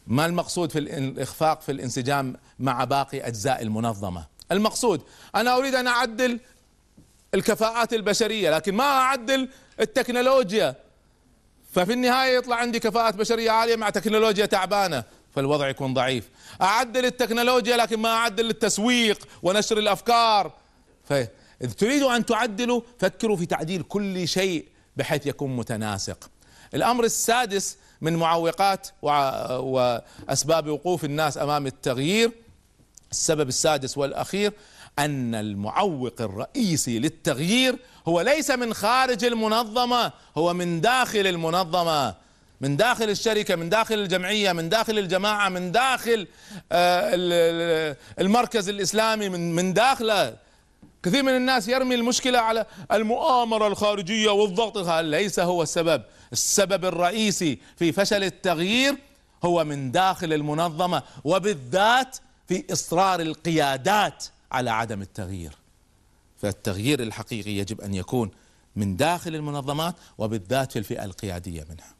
ما 0.07 0.25
المقصود 0.25 0.71
في 0.71 0.79
الإخفاق 0.79 1.61
في 1.61 1.71
الانسجام 1.71 2.35
مع 2.59 2.83
باقي 2.83 3.27
أجزاء 3.27 3.61
المنظمة؟ 3.61 4.25
المقصود 4.51 5.01
أنا 5.35 5.57
أريد 5.57 5.75
أن 5.75 5.87
أعدل 5.87 6.39
الكفاءات 7.33 7.93
البشرية 7.93 8.49
لكن 8.49 8.75
ما 8.75 8.83
أعدل 8.83 9.49
التكنولوجيا. 9.79 10.75
ففي 11.73 11.93
النهاية 11.93 12.37
يطلع 12.37 12.55
عندي 12.55 12.79
كفاءات 12.79 13.15
بشرية 13.15 13.51
عالية 13.51 13.75
مع 13.75 13.89
تكنولوجيا 13.89 14.45
تعبانة 14.45 15.03
فالوضع 15.35 15.67
يكون 15.67 15.93
ضعيف. 15.93 16.29
أعدل 16.61 17.05
التكنولوجيا 17.05 17.77
لكن 17.77 17.99
ما 17.99 18.09
أعدل 18.09 18.49
التسويق 18.49 19.27
ونشر 19.43 19.77
الأفكار. 19.77 20.53
فإذا 21.03 21.73
تريدوا 21.77 22.15
أن 22.15 22.25
تعدلوا 22.25 22.81
فكروا 22.99 23.37
في 23.37 23.45
تعديل 23.45 23.83
كل 23.83 24.27
شيء 24.27 24.65
بحيث 24.97 25.27
يكون 25.27 25.55
متناسق. 25.55 26.29
الأمر 26.73 27.03
السادس 27.03 27.77
من 28.03 28.15
معوقات 28.15 28.87
وأسباب 29.01 30.67
وقوف 30.67 31.05
الناس 31.05 31.37
أمام 31.37 31.67
التغيير. 31.67 32.31
السبب 33.11 33.47
السادس 33.47 33.97
والأخير 33.97 34.53
أن 34.99 35.35
المعوق 35.35 36.13
الرئيسي 36.19 36.99
للتغيير 36.99 37.75
هو 38.07 38.21
ليس 38.21 38.51
من 38.51 38.73
خارج 38.73 39.25
المنظمة 39.25 40.11
هو 40.37 40.53
من 40.53 40.81
داخل 40.81 41.27
المنظمة 41.27 42.15
من 42.61 42.77
داخل 42.77 43.09
الشركة 43.09 43.55
من 43.55 43.69
داخل 43.69 43.95
الجمعية 43.95 44.51
من 44.51 44.69
داخل 44.69 44.99
الجماعة 44.99 45.49
من 45.49 45.71
داخل 45.71 46.27
آه، 46.71 47.95
المركز 48.19 48.69
الإسلامي 48.69 49.29
من 49.29 49.73
داخله. 49.73 50.35
كثير 51.03 51.23
من 51.23 51.35
الناس 51.35 51.67
يرمي 51.67 51.95
المشكلة 51.95 52.39
على 52.39 52.65
المؤامرة 52.91 53.67
الخارجية 53.67 54.29
والضغط 54.29 54.89
ليس 54.89 55.39
هو 55.39 55.63
السبب. 55.63 56.01
السبب 56.33 56.85
الرئيسي 56.85 57.59
في 57.75 57.91
فشل 57.91 58.23
التغيير 58.23 58.95
هو 59.45 59.63
من 59.63 59.91
داخل 59.91 60.33
المنظمة 60.33 61.03
وبالذات 61.23 62.17
في 62.47 62.63
إصرار 62.73 63.19
القيادات 63.19 64.25
على 64.51 64.71
عدم 64.71 65.01
التغيير. 65.01 65.51
فالتغيير 66.41 67.03
الحقيقي 67.03 67.51
يجب 67.51 67.81
أن 67.81 67.93
يكون 67.93 68.31
من 68.75 68.95
داخل 68.95 69.35
المنظمات 69.35 69.95
وبالذات 70.17 70.71
في 70.71 70.79
الفئة 70.79 71.05
القيادية 71.05 71.65
منها. 71.69 71.93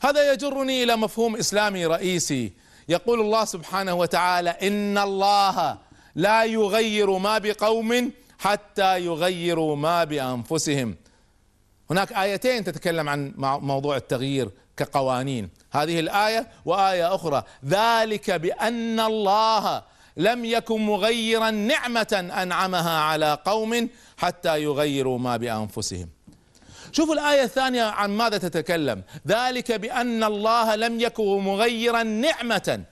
هذا 0.00 0.32
يجرني 0.32 0.82
إلى 0.82 0.96
مفهوم 0.96 1.36
إسلامي 1.36 1.86
رئيسي. 1.86 2.52
يقول 2.88 3.20
الله 3.20 3.44
سبحانه 3.44 3.94
وتعالى 3.94 4.50
إن 4.50 4.98
الله 4.98 5.78
لا 6.14 6.44
يغير 6.44 7.18
ما 7.18 7.38
بقوم 7.38 8.12
حتى 8.38 9.04
يغيروا 9.04 9.76
ما 9.76 10.04
بأنفسهم 10.04 10.96
هناك 11.90 12.12
آيتين 12.12 12.64
تتكلم 12.64 13.08
عن 13.08 13.32
موضوع 13.38 13.96
التغيير 13.96 14.50
كقوانين. 14.76 15.48
هذه 15.72 16.00
الآية 16.00 16.48
وآية 16.64 17.14
أخرى. 17.14 17.44
ذلك 17.64 18.30
بأن 18.30 19.00
الله 19.00 19.82
لم 20.16 20.44
يكن 20.44 20.80
مغيرا 20.80 21.50
نعمة 21.50 22.30
أنعمها 22.42 22.98
على 23.00 23.38
قوم 23.44 23.88
حتى 24.16 24.62
يغيروا 24.62 25.18
ما 25.18 25.36
بأنفسهم. 25.36 26.08
شوفوا 26.92 27.14
الآية 27.14 27.42
الثانية 27.42 27.82
عن 27.82 28.10
ماذا 28.10 28.38
تتكلم. 28.38 29.02
ذلك 29.28 29.72
بأن 29.72 30.24
الله 30.24 30.74
لم 30.74 31.00
يكن 31.00 31.38
مغيرا 31.38 32.02
نعمة. 32.02 32.84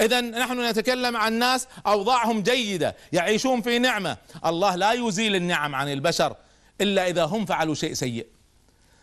إذا 0.00 0.20
نحن 0.20 0.68
نتكلم 0.70 1.16
عن 1.16 1.32
ناس 1.32 1.68
أوضاعهم 1.86 2.42
جيدة 2.42 2.96
يعيشون 3.12 3.62
في 3.62 3.78
نعمة. 3.78 4.16
الله 4.46 4.74
لا 4.74 4.92
يزيل 4.92 5.36
النعم 5.36 5.74
عن 5.74 5.92
البشر. 5.92 6.36
إلا 6.80 7.06
إذا 7.08 7.24
هم 7.24 7.46
فعلوا 7.46 7.74
شيء 7.74 7.94
سيء. 7.94 8.26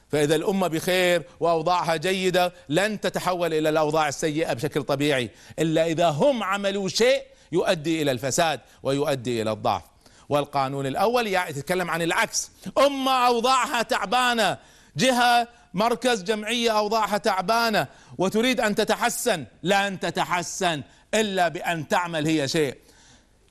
فإذا 0.09 0.36
الأمة 0.36 0.67
بخير 0.67 1.23
وأوضاعها 1.39 1.95
جيدة 1.95 2.53
لن 2.69 3.01
تتحول 3.01 3.53
إلى 3.53 3.69
الأوضاع 3.69 4.07
السيئة 4.07 4.53
بشكل 4.53 4.83
طبيعي. 4.83 5.29
إلا 5.59 5.86
إذا 5.86 6.09
هم 6.09 6.43
عملوا 6.43 6.89
شيء 6.89 7.23
يؤدي 7.51 8.01
إلى 8.01 8.12
الفساد 8.12 8.59
ويؤدي 8.83 9.41
إلى 9.41 9.51
الضعف. 9.51 9.81
والقانون 10.29 10.86
الأول 10.86 11.27
يتكلم 11.27 11.91
عن 11.91 12.01
العكس. 12.01 12.51
أمة 12.77 13.27
أوضاعها 13.27 13.81
تعبانة 13.81 14.57
جهة 14.97 15.47
مركز 15.73 16.23
جمعية 16.23 16.77
أوضاعها 16.77 17.17
تعبانة 17.17 17.88
وتريد 18.17 18.59
أن 18.59 18.75
تتحسن. 18.75 19.45
لن 19.63 19.99
تتحسن 19.99 20.81
إلا 21.13 21.47
بأن 21.47 21.88
تعمل 21.88 22.27
هي 22.27 22.47
شيء. 22.47 22.77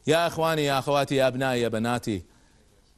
يا 0.07 0.27
إخواني 0.27 0.65
يا 0.65 0.79
أخواتي 0.79 1.17
يا 1.17 1.27
أبنائي 1.27 1.61
يا 1.61 1.69
بناتي 1.69 2.23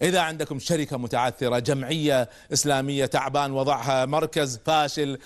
إذا 0.03 0.21
عندكم 0.21 0.59
شركة 0.59 0.97
متعثرة 0.97 1.59
جمعية 1.59 2.29
إسلامية 2.53 3.07
تعبان 3.07 3.53
وضعها 3.53 4.07
مركز 4.07 4.61
فاشل 4.67 5.19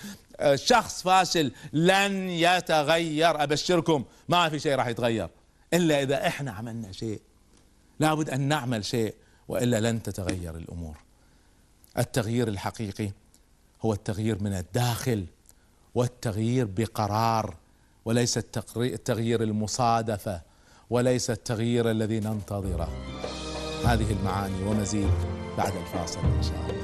شخص 0.55 1.01
فاشل 1.01 1.51
لن 1.73 2.29
يتغير. 2.29 3.43
أبشركم 3.43 4.03
ما 4.29 4.49
في 4.49 4.59
شيء 4.59 4.75
راح 4.75 4.87
يتغير 4.87 5.29
إلا 5.73 6.01
إذا 6.01 6.27
إحنا 6.27 6.51
عملنا 6.51 6.91
شيء. 6.91 7.21
لابد 7.99 8.29
أن 8.29 8.41
نعمل 8.41 8.85
شيء 8.85 9.13
وإلا 9.47 9.91
لن 9.91 10.03
تتغير 10.03 10.55
الأمور. 10.55 10.97
التغيير 11.97 12.47
الحقيقي 12.47 13.11
هو 13.81 13.93
التغيير 13.93 14.43
من 14.43 14.53
الداخل 14.53 15.25
والتغيير 15.95 16.65
بقرار 16.65 17.55
وليس 18.05 18.37
التغيير 18.77 19.43
المصادفة 19.43 20.41
وليس 20.89 21.29
التغيير 21.29 21.91
الذي 21.91 22.19
ننتظره. 22.19 22.89
هذه 23.85 24.11
المعاني 24.11 24.63
ومزيد 24.67 25.11
بعد 25.57 25.73
الفاصل 25.75 26.19
إن 26.19 26.43
شاء 26.43 26.53
الله. 26.53 26.79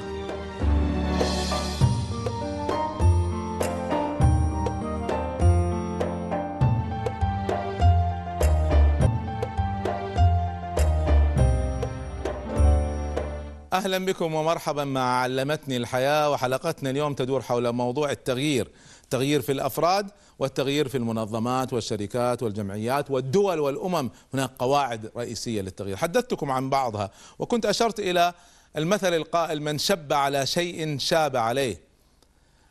أهلا 13.72 13.98
بكم 13.98 14.34
ومرحبا 14.34 14.84
مع 14.84 15.00
علمتني 15.00 15.76
الحياة 15.76 16.30
وحلقتنا 16.30 16.90
اليوم 16.90 17.14
تدور 17.14 17.42
حول 17.42 17.72
موضوع 17.72 18.10
التغيير، 18.10 18.68
التغيير 19.06 19.42
في 19.42 19.52
الأفراد 19.52 20.10
والتغيير 20.38 20.88
في 20.88 20.98
المنظمات 20.98 21.72
والشركات 21.72 22.42
والجمعيات 22.42 23.10
والدول 23.10 23.60
والأمم، 23.60 24.10
هناك 24.34 24.50
قواعد 24.58 25.10
رئيسية 25.16 25.60
للتغيير، 25.60 25.96
حدثتكم 25.96 26.50
عن 26.50 26.70
بعضها 26.70 27.10
وكنت 27.38 27.66
أشرت 27.66 28.00
إلى 28.00 28.34
المثل 28.76 29.14
القائل 29.14 29.62
من 29.62 29.78
شب 29.78 30.12
على 30.12 30.46
شيء 30.46 30.98
شاب 30.98 31.36
عليه. 31.36 31.80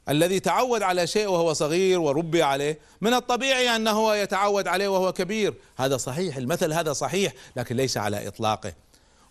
الذي 0.09 0.39
تعود 0.39 0.81
على 0.81 1.07
شيء 1.07 1.27
وهو 1.27 1.53
صغير 1.53 1.99
وربي 1.99 2.43
عليه 2.43 2.79
من 3.01 3.13
الطبيعي 3.13 3.75
انه 3.75 4.15
يتعود 4.15 4.67
عليه 4.67 4.87
وهو 4.87 5.13
كبير، 5.13 5.53
هذا 5.77 5.97
صحيح، 5.97 6.37
المثل 6.37 6.73
هذا 6.73 6.93
صحيح 6.93 7.33
لكن 7.55 7.75
ليس 7.75 7.97
على 7.97 8.27
إطلاقه. 8.27 8.73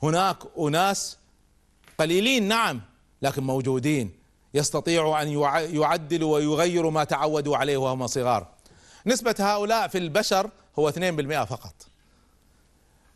هناك 0.03 0.37
أناس 0.59 1.19
قليلين 1.99 2.49
نعم 2.49 2.81
لكن 3.23 3.43
موجودين 3.43 4.24
يستطيعوا 4.55 5.23
أن 5.23 5.29
يعدلوا 5.75 6.35
ويغيروا 6.35 6.91
ما 6.91 7.05
تعودوا 7.05 7.57
عليه 7.57 7.77
وهم 7.77 8.07
صغار. 8.07 8.47
نسبة 9.07 9.35
هؤلاء 9.39 9.89
في 9.89 9.99
البشر 9.99 10.51
هو 10.79 10.91
2% 10.91 11.45
فقط. 11.45 11.75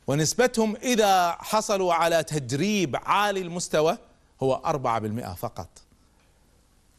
ونسبتهم 0.06 0.76
إذا 0.76 1.30
حصلوا 1.30 1.94
على 1.94 2.22
تدريب 2.22 2.96
عالي 2.96 3.40
المستوى 3.40 3.98
هو 4.42 4.62
4% 4.64 5.34
فقط. 5.34 5.68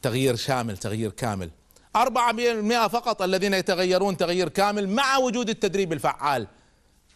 تغيير 0.01 0.35
شامل 0.35 0.77
تغيير 0.77 1.11
كامل. 1.11 1.49
4% 1.95 2.87
فقط 2.87 3.21
الذين 3.21 3.53
يتغيرون 3.53 4.17
تغيير 4.17 4.49
كامل 4.49 4.89
مع 4.89 5.17
وجود 5.17 5.49
التدريب 5.49 5.93
الفعال 5.93 6.47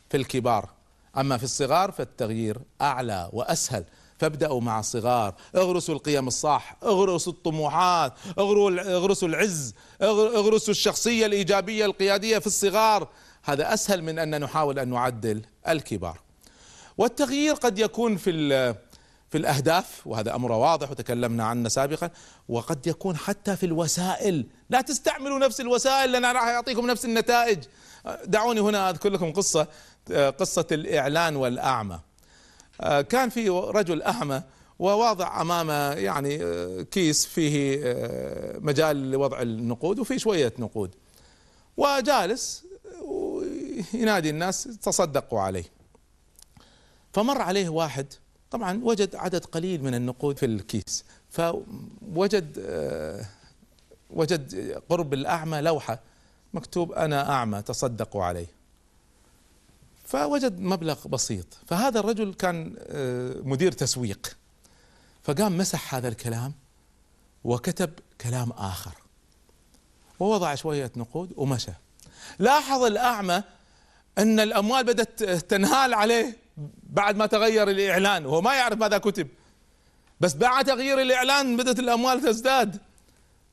في 0.10 0.18
الكبار. 0.18 0.70
أما 1.18 1.38
في 1.38 1.44
الصغار 1.44 1.92
فالتغيير 1.92 2.58
أعلى 2.82 3.30
وأسهل. 3.34 3.86
فابدأوا 4.24 4.62
مع 4.62 4.80
الصغار 4.80 5.36
اغرسوا 5.56 5.96
القيم 5.96 6.28
الصح 6.28 6.76
اغرسوا 6.84 7.34
الطموحات 7.34 8.14
اغرسوا 8.40 9.28
العز 9.28 9.74
اغرسوا 10.02 10.72
الشخصية 10.72 11.26
الإيجابية 11.26 11.86
القيادية 11.86 12.40
في 12.40 12.48
الصغار. 12.48 13.08
هذا 13.44 13.74
أسهل 13.74 14.04
من 14.04 14.20
أن 14.20 14.40
نحاول 14.44 14.80
أن 14.80 14.90
نعدل 14.90 15.42
الكبار. 15.68 16.20
والتغيير 16.98 17.54
قد 17.54 17.80
يكون 17.80 18.18
في 18.18 18.74
في 19.30 19.38
الأهداف 19.38 20.08
وهذا 20.08 20.36
أمر 20.36 20.52
واضح 20.52 20.92
وتكلمنا 20.92 21.44
عنه 21.44 21.70
سابقا 21.70 22.10
وقد 22.50 22.88
يكون 22.88 23.18
حتى 23.18 23.56
في 23.56 23.66
الوسائل. 23.66 24.46
لا 24.70 24.82
تستعملوا 24.82 25.40
نفس 25.40 25.62
الوسائل 25.62 26.12
لأن 26.12 26.26
راح 26.26 26.48
يعطيكم 26.48 26.88
نفس 26.88 27.06
النتائج. 27.06 27.64
دعوني 28.26 28.60
هنا 28.60 28.90
أذكر 28.90 29.10
لكم 29.10 29.32
قصة 29.32 29.68
قصة 30.40 30.68
الإعلان 30.72 31.36
والأعمى. 31.36 32.00
كان 33.10 33.30
في 33.30 33.50
رجل 33.50 34.02
أعمى 34.02 34.44
وواضع 34.80 35.42
أمامه 35.42 35.92
يعني 35.94 36.44
آه، 36.44 36.82
كيس 36.82 37.26
فيه 37.26 37.80
آه، 37.84 38.58
مجال 38.60 39.12
لوضع 39.12 39.42
النقود 39.42 40.00
وفيه 40.00 40.18
شوية 40.18 40.54
نقود. 40.60 40.96
وجالس 41.78 42.64
ينادي 43.94 44.30
الناس 44.30 44.64
تصدقوا 44.64 45.40
عليه. 45.40 45.64
فمر 47.14 47.42
عليه 47.42 47.70
واحد 47.70 48.06
طبعا 48.52 48.84
وجد 48.84 49.16
عدد 49.16 49.46
قليل 49.46 49.84
من 49.84 49.96
النقود 49.96 50.38
في 50.38 50.46
الكيس. 50.46 51.06
فوجد 51.30 52.66
وجد 54.10 54.82
قرب 54.90 55.14
الأعمى 55.14 55.62
لوحة. 55.62 56.00
مكتوب 56.54 56.92
أنا 56.92 57.32
أعمى 57.32 57.62
تصدقوا 57.62 58.24
عليه. 58.24 58.48
فوجد 60.04 60.60
مبلغ 60.60 61.08
بسيط. 61.08 61.46
فهذا 61.68 62.00
الرجل 62.00 62.34
كان 62.34 62.76
آه، 62.80 63.36
مدير 63.44 63.72
تسويق. 63.72 64.38
فقام 65.24 65.58
مسح 65.58 65.96
هذا 65.96 66.08
الكلام 66.08 66.54
وكتب 67.44 67.89
كلام 68.22 68.52
آخر. 68.52 68.94
ووضع 70.20 70.56
شوية 70.56 70.92
نقود 70.96 71.34
ومشى. 71.36 71.72
لاحظ 72.39 72.84
الأعمى 72.84 73.44
أن 74.18 74.39
الأموال 74.39 74.84
بدأت 74.84 75.24
تنهال 75.24 75.94
عليه 75.94 76.38
بعد 76.84 77.16
ما 77.16 77.26
تغير 77.26 77.70
الإعلان. 77.70 78.26
وهو 78.26 78.42
ما 78.42 78.54
يعرف 78.54 78.78
ماذا 78.80 78.98
كتب. 78.98 79.28
بس 80.20 80.34
بعد 80.34 80.66
تغيير 80.66 81.02
الإعلان 81.02 81.58
بدأت 81.58 81.80
الأموال 81.80 82.22
تزداد. 82.22 82.78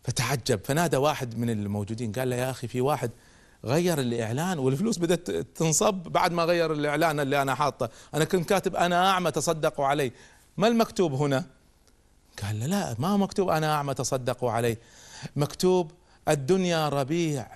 فتعجب. 0.04 0.60
فنادى 0.64 0.96
واحد 0.96 1.38
من 1.38 1.50
الموجودين. 1.50 2.12
قال 2.12 2.30
له 2.30 2.36
يا 2.36 2.50
أخي 2.50 2.68
في 2.68 2.80
واحد 2.80 3.10
غير 3.64 4.00
الإعلان 4.00 4.58
والفلوس 4.58 4.98
بدأت 4.98 5.30
تنصب 5.30 5.94
بعد 5.94 6.32
ما 6.32 6.44
غير 6.44 6.72
الإعلان 6.72 7.20
اللي 7.20 7.42
أنا 7.42 7.54
حاطه. 7.54 7.90
أنا 8.14 8.24
كنت 8.24 8.48
كاتب 8.48 8.76
أنا 8.76 9.10
أعمى 9.10 9.30
تصدقوا 9.30 9.86
علي. 9.86 10.12
ما 10.56 10.68
المكتوب 10.68 11.14
هنا؟ 11.14 11.44
قال 12.42 12.58
لا 12.58 12.96
ما 12.98 13.16
مكتوب 13.16 13.48
أنا 13.48 13.74
أعمى 13.74 13.94
تصدقوا 13.94 14.50
علي. 14.50 14.76
مكتوب 15.36 15.92
الدنيا 16.28 16.88
ربيع 16.88 17.46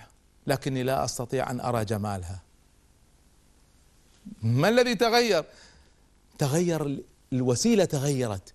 لكني 0.47 0.83
لا 0.83 1.05
أستطيع 1.05 1.51
أن 1.51 1.59
أرى 1.59 1.85
جمالها. 1.85 2.41
ما 4.43 4.69
الذي 4.69 4.95
تغير؟ 4.95 5.45
تغير 6.37 7.03
الوسيلة 7.33 7.85
تغيرت. 7.85 8.53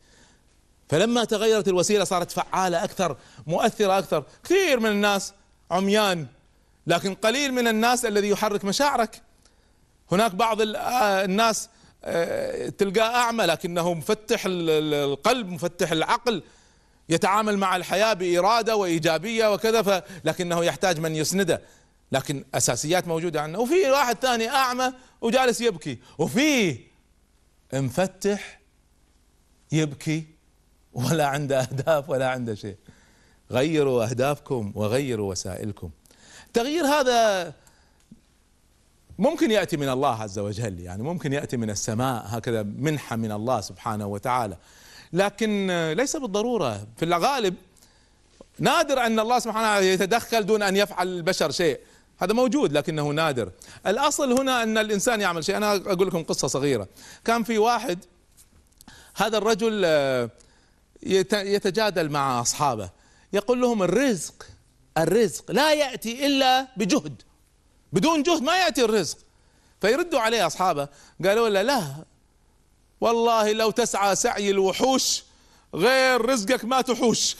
فلما 0.88 1.24
تغيرت 1.24 1.68
الوسيلة 1.68 2.04
صارت 2.04 2.30
فعالة 2.30 2.84
أكثر 2.84 3.16
مؤثرة 3.46 3.98
أكثر. 3.98 4.24
كثير 4.44 4.80
من 4.80 4.90
الناس 4.90 5.32
عميان. 5.70 6.26
لكن 6.90 7.14
قليل 7.14 7.52
من 7.52 7.68
الناس 7.68 8.04
الذي 8.04 8.28
يحرك 8.28 8.64
مشاعرك. 8.64 9.22
هناك 10.12 10.34
بعض 10.34 10.60
آه، 10.60 11.24
الناس 11.24 11.68
آه، 12.04 12.68
تلقاه 12.68 13.14
أعمى 13.16 13.44
لكنه 13.44 13.94
مفتح 13.94 14.42
القلب 14.46 15.48
مفتح 15.48 15.92
العقل 15.92 16.42
يتعامل 17.08 17.56
مع 17.56 17.76
الحياة 17.76 18.12
بإرادة 18.12 18.76
وإيجابية 18.76 19.52
وكذا. 19.52 20.04
لكنه 20.24 20.64
يحتاج 20.64 20.98
من 20.98 21.16
يسنده. 21.16 21.62
لكن 22.12 22.44
أساسيات 22.54 23.08
موجودة 23.08 23.40
عنه. 23.42 23.58
وفي 23.58 23.90
واحد 23.90 24.16
ثاني 24.16 24.48
أعمى 24.48 24.92
وجالس 25.20 25.60
يبكي. 25.60 25.98
وفي 26.18 26.78
مفتح 27.72 28.60
يبكي 29.72 30.26
ولا 30.92 31.26
عنده 31.26 31.60
أهداف 31.60 32.10
ولا 32.10 32.28
عنده 32.28 32.54
شيء. 32.54 32.76
غيروا 33.50 34.04
أهدافكم 34.04 34.72
وغيروا 34.74 35.30
وسائلكم. 35.30 35.90
التغيير 36.50 36.86
هذا 36.86 37.52
ممكن 39.18 39.50
يأتي 39.50 39.76
من 39.76 39.88
الله 39.88 40.22
عز 40.22 40.38
وجل 40.38 40.80
يعني 40.80 41.02
ممكن 41.02 41.32
يأتي 41.32 41.56
من 41.56 41.70
السماء 41.70 42.24
هكذا 42.26 42.62
منحة 42.62 43.16
من 43.16 43.32
الله 43.32 43.60
سبحانه 43.60 44.06
وتعالى. 44.06 44.56
لكن 45.12 45.66
ليس 45.96 46.16
بالضرورة. 46.16 46.86
في 46.96 47.04
الغالب 47.04 47.54
نادر 48.58 49.06
أن 49.06 49.20
الله 49.20 49.38
سبحانه 49.38 49.66
وتعالى 49.66 49.92
يتدخل 49.92 50.46
دون 50.46 50.62
أن 50.62 50.76
يفعل 50.76 51.08
البشر 51.08 51.50
شيء. 51.50 51.80
هذا 52.18 52.32
موجود 52.32 52.72
لكنه 52.72 53.08
نادر. 53.08 53.52
الأصل 53.86 54.32
هنا 54.32 54.62
أن 54.62 54.78
الإنسان 54.78 55.20
يعمل 55.20 55.44
شيء. 55.44 55.56
أنا 55.56 55.74
أقول 55.74 56.08
لكم 56.08 56.22
قصة 56.22 56.48
صغيرة. 56.48 56.88
كان 57.24 57.42
في 57.42 57.58
واحد 57.58 57.98
هذا 59.16 59.38
الرجل 59.38 59.82
آه، 59.84 60.30
يتجادل 61.32 62.08
مع 62.08 62.40
أصحابه. 62.40 62.90
يقول 63.32 63.60
لهم 63.60 63.82
الرزق 63.82 64.46
الرزق 64.98 65.50
لا 65.50 65.72
يأتي 65.72 66.26
إلا 66.26 66.68
بجهد. 66.76 67.22
بدون 67.92 68.22
جهد 68.22 68.42
ما 68.42 68.56
يأتي 68.56 68.84
الرزق. 68.84 69.18
فيردوا 69.80 70.20
عليه 70.20 70.46
أصحابه 70.46 70.88
قالوا 71.24 71.48
له 71.48 71.62
لا 71.62 72.04
والله 73.00 73.52
لو 73.52 73.70
تسعى 73.70 74.16
سعي 74.16 74.50
الوحوش 74.50 75.22
غير 75.74 76.26
رزقك 76.26 76.64
ما 76.64 76.80
تحوش. 76.80 77.36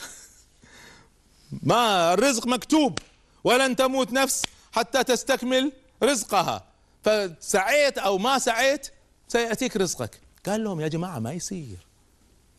ما 1.63 2.15
الرزق 2.15 2.47
مكتوب 2.47 2.99
ولن 3.45 3.77
تموت 3.77 4.13
نفس 4.13 4.43
حتى 4.73 5.05
تستكمل 5.05 5.73
رزقها. 6.03 6.65
فسعيت 7.05 7.99
أو 7.99 8.19
ما 8.19 8.39
سعيت 8.39 8.89
سيأتيك 9.29 9.77
رزقك. 9.77 10.21
قال 10.47 10.65
لهم 10.65 10.81
يا 10.81 10.89
جماعة 10.89 11.19
ما 11.19 11.33
يصير. 11.33 11.90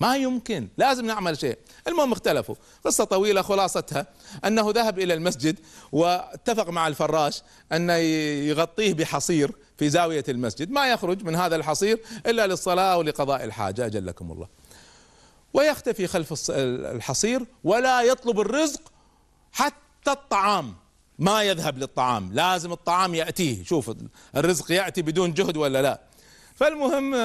ما 0.01 0.15
يمكن 0.17 0.67
لازم 0.77 1.05
نعمل 1.05 1.39
شيء. 1.39 1.57
المهم 1.87 2.11
اختلفوا. 2.11 2.55
قصة 2.85 3.03
طويلة 3.03 3.41
خلاصتها. 3.41 4.07
أنه 4.45 4.71
ذهب 4.71 4.99
إلى 4.99 5.13
المسجد 5.13 5.59
واتفق 5.91 6.69
مع 6.69 6.87
الفراش 6.87 7.41
أن 7.71 7.89
يغطيه 7.89 8.93
بحصير 8.93 9.51
في 9.77 9.89
زاوية 9.89 10.23
المسجد. 10.29 10.71
ما 10.71 10.91
يخرج 10.91 11.23
من 11.23 11.35
هذا 11.35 11.55
الحصير 11.55 12.01
إلا 12.25 12.47
للصلاة 12.47 12.97
ولقضاء 12.97 13.43
الحاجة. 13.43 13.85
أجلكم 13.85 14.31
الله. 14.31 14.47
ويختفي 15.53 16.07
خلف 16.07 16.49
الحصير 16.49 17.45
ولا 17.63 18.01
يطلب 18.01 18.39
الرزق 18.39 18.81
حتى 19.51 20.11
الطعام. 20.11 20.75
ما 21.19 21.43
يذهب 21.43 21.77
للطعام. 21.77 22.33
لازم 22.33 22.71
الطعام 22.71 23.15
يأتيه. 23.15 23.63
شوف 23.63 23.91
الرزق 24.35 24.71
يأتي 24.71 25.01
بدون 25.01 25.33
جهد 25.33 25.57
ولا 25.57 25.81
لا. 25.81 26.01
فالمهم 26.55 27.15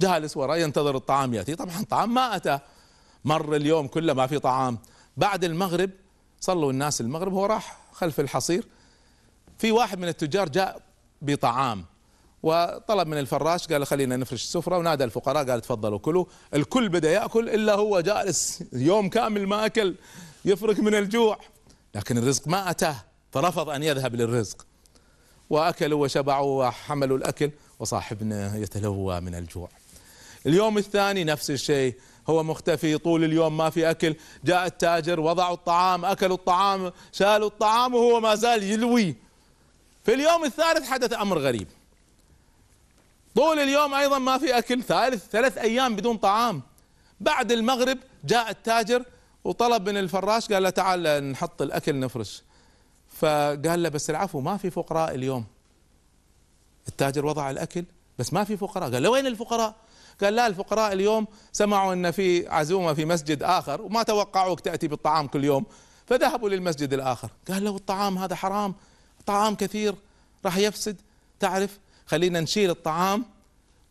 جالس 0.00 0.36
وراء 0.36 0.58
ينتظر 0.58 0.96
الطعام 0.96 1.34
يأتي. 1.34 1.54
طبعا 1.54 1.80
الطعام 1.80 2.14
ما 2.14 2.36
أتى. 2.36 2.58
مر 3.24 3.56
اليوم 3.56 3.86
كله 3.86 4.12
ما 4.12 4.26
في 4.26 4.38
طعام. 4.38 4.78
بعد 5.16 5.44
المغرب 5.44 5.90
صلوا 6.40 6.72
الناس 6.72 7.00
المغرب 7.00 7.32
هو 7.32 7.46
راح 7.46 7.80
خلف 7.92 8.20
الحصير. 8.20 8.66
في 9.58 9.72
واحد 9.72 9.98
من 9.98 10.08
التجار 10.08 10.48
جاء 10.48 10.82
بطعام 11.22 11.84
وطلب 12.42 13.08
من 13.08 13.18
الفراش 13.18 13.68
قال 13.68 13.86
خلينا 13.86 14.16
نفرش 14.16 14.42
السفرة 14.42 14.78
ونادى 14.78 15.04
الفقراء 15.04 15.50
قال 15.50 15.60
تفضلوا 15.60 15.98
كلوا. 15.98 16.24
الكل 16.54 16.88
بدأ 16.88 17.10
يأكل 17.10 17.48
إلا 17.48 17.74
هو 17.74 18.00
جالس 18.00 18.64
يوم 18.72 19.08
كامل 19.08 19.46
ما 19.46 19.66
أكل 19.66 19.94
يفرك 20.44 20.80
من 20.80 20.94
الجوع. 20.94 21.38
لكن 21.94 22.18
الرزق 22.18 22.48
ما 22.48 22.70
أتاه 22.70 22.96
فرفض 23.32 23.70
أن 23.70 23.82
يذهب 23.82 24.14
للرزق. 24.14 24.66
وأكلوا 25.50 26.02
وشبعوا 26.02 26.66
وحملوا 26.66 27.18
الأكل. 27.18 27.50
وصاحبنا 27.80 28.56
يتلوى 28.56 29.20
من 29.20 29.34
الجوع. 29.34 29.68
اليوم 30.46 30.78
الثاني 30.78 31.24
نفس 31.24 31.50
الشيء 31.50 31.94
هو 32.28 32.42
مختفي 32.42 32.98
طول 32.98 33.24
اليوم 33.24 33.56
ما 33.56 33.70
في 33.70 33.90
أكل. 33.90 34.14
جاء 34.44 34.66
التاجر 34.66 35.20
وضعوا 35.20 35.54
الطعام 35.54 36.04
أكلوا 36.04 36.36
الطعام 36.36 36.92
شالوا 37.12 37.48
الطعام 37.48 37.94
وهو 37.94 38.20
ما 38.20 38.34
زال 38.34 38.62
يلوي. 38.62 39.16
في 40.04 40.14
اليوم 40.14 40.44
الثالث 40.44 40.88
حدث 40.88 41.12
أمر 41.12 41.38
غريب. 41.38 41.68
طول 43.34 43.58
اليوم 43.58 43.94
أيضا 43.94 44.18
ما 44.18 44.38
في 44.38 44.58
أكل 44.58 44.82
ثالث 44.82 45.28
ثلاث 45.28 45.58
أيام 45.58 45.96
بدون 45.96 46.16
طعام. 46.16 46.62
بعد 47.20 47.52
المغرب 47.52 47.98
جاء 48.24 48.50
التاجر 48.50 49.04
وطلب 49.44 49.88
من 49.88 49.96
الفراش 49.96 50.52
قال 50.52 50.62
له 50.62 50.70
تعال 50.70 51.30
نحط 51.32 51.62
الأكل 51.62 52.00
نفرش. 52.00 52.42
فقال 53.18 53.82
له 53.82 53.88
بس 53.88 54.10
العفو 54.10 54.40
ما 54.40 54.56
في 54.56 54.70
فقراء 54.70 55.14
اليوم. 55.14 55.44
التاجر 56.88 57.26
وضع 57.26 57.50
الأكل 57.50 57.84
بس 58.18 58.32
ما 58.32 58.44
في 58.44 58.56
فقراء. 58.56 58.92
قال 58.92 59.02
له 59.02 59.10
وين 59.10 59.26
الفقراء؟ 59.26 59.74
قال 60.20 60.34
لا 60.34 60.46
الفقراء 60.46 60.92
اليوم 60.92 61.26
سمعوا 61.52 61.92
إن 61.92 62.10
في 62.10 62.48
عزومة 62.48 62.94
في 62.94 63.04
مسجد 63.04 63.42
آخر 63.42 63.82
وما 63.82 64.02
توقعوك 64.02 64.60
تأتي 64.60 64.88
بالطعام 64.88 65.26
كل 65.26 65.44
يوم 65.44 65.66
فذهبوا 66.06 66.48
للمسجد 66.48 66.92
الآخر. 66.92 67.30
قال 67.48 67.64
له 67.64 67.76
الطعام 67.76 68.18
هذا 68.18 68.34
حرام 68.34 68.74
طعام 69.26 69.54
كثير 69.54 69.94
راح 70.44 70.56
يفسد. 70.56 70.96
تعرف 71.40 71.78
خلينا 72.06 72.40
نشيل 72.40 72.70
الطعام 72.70 73.24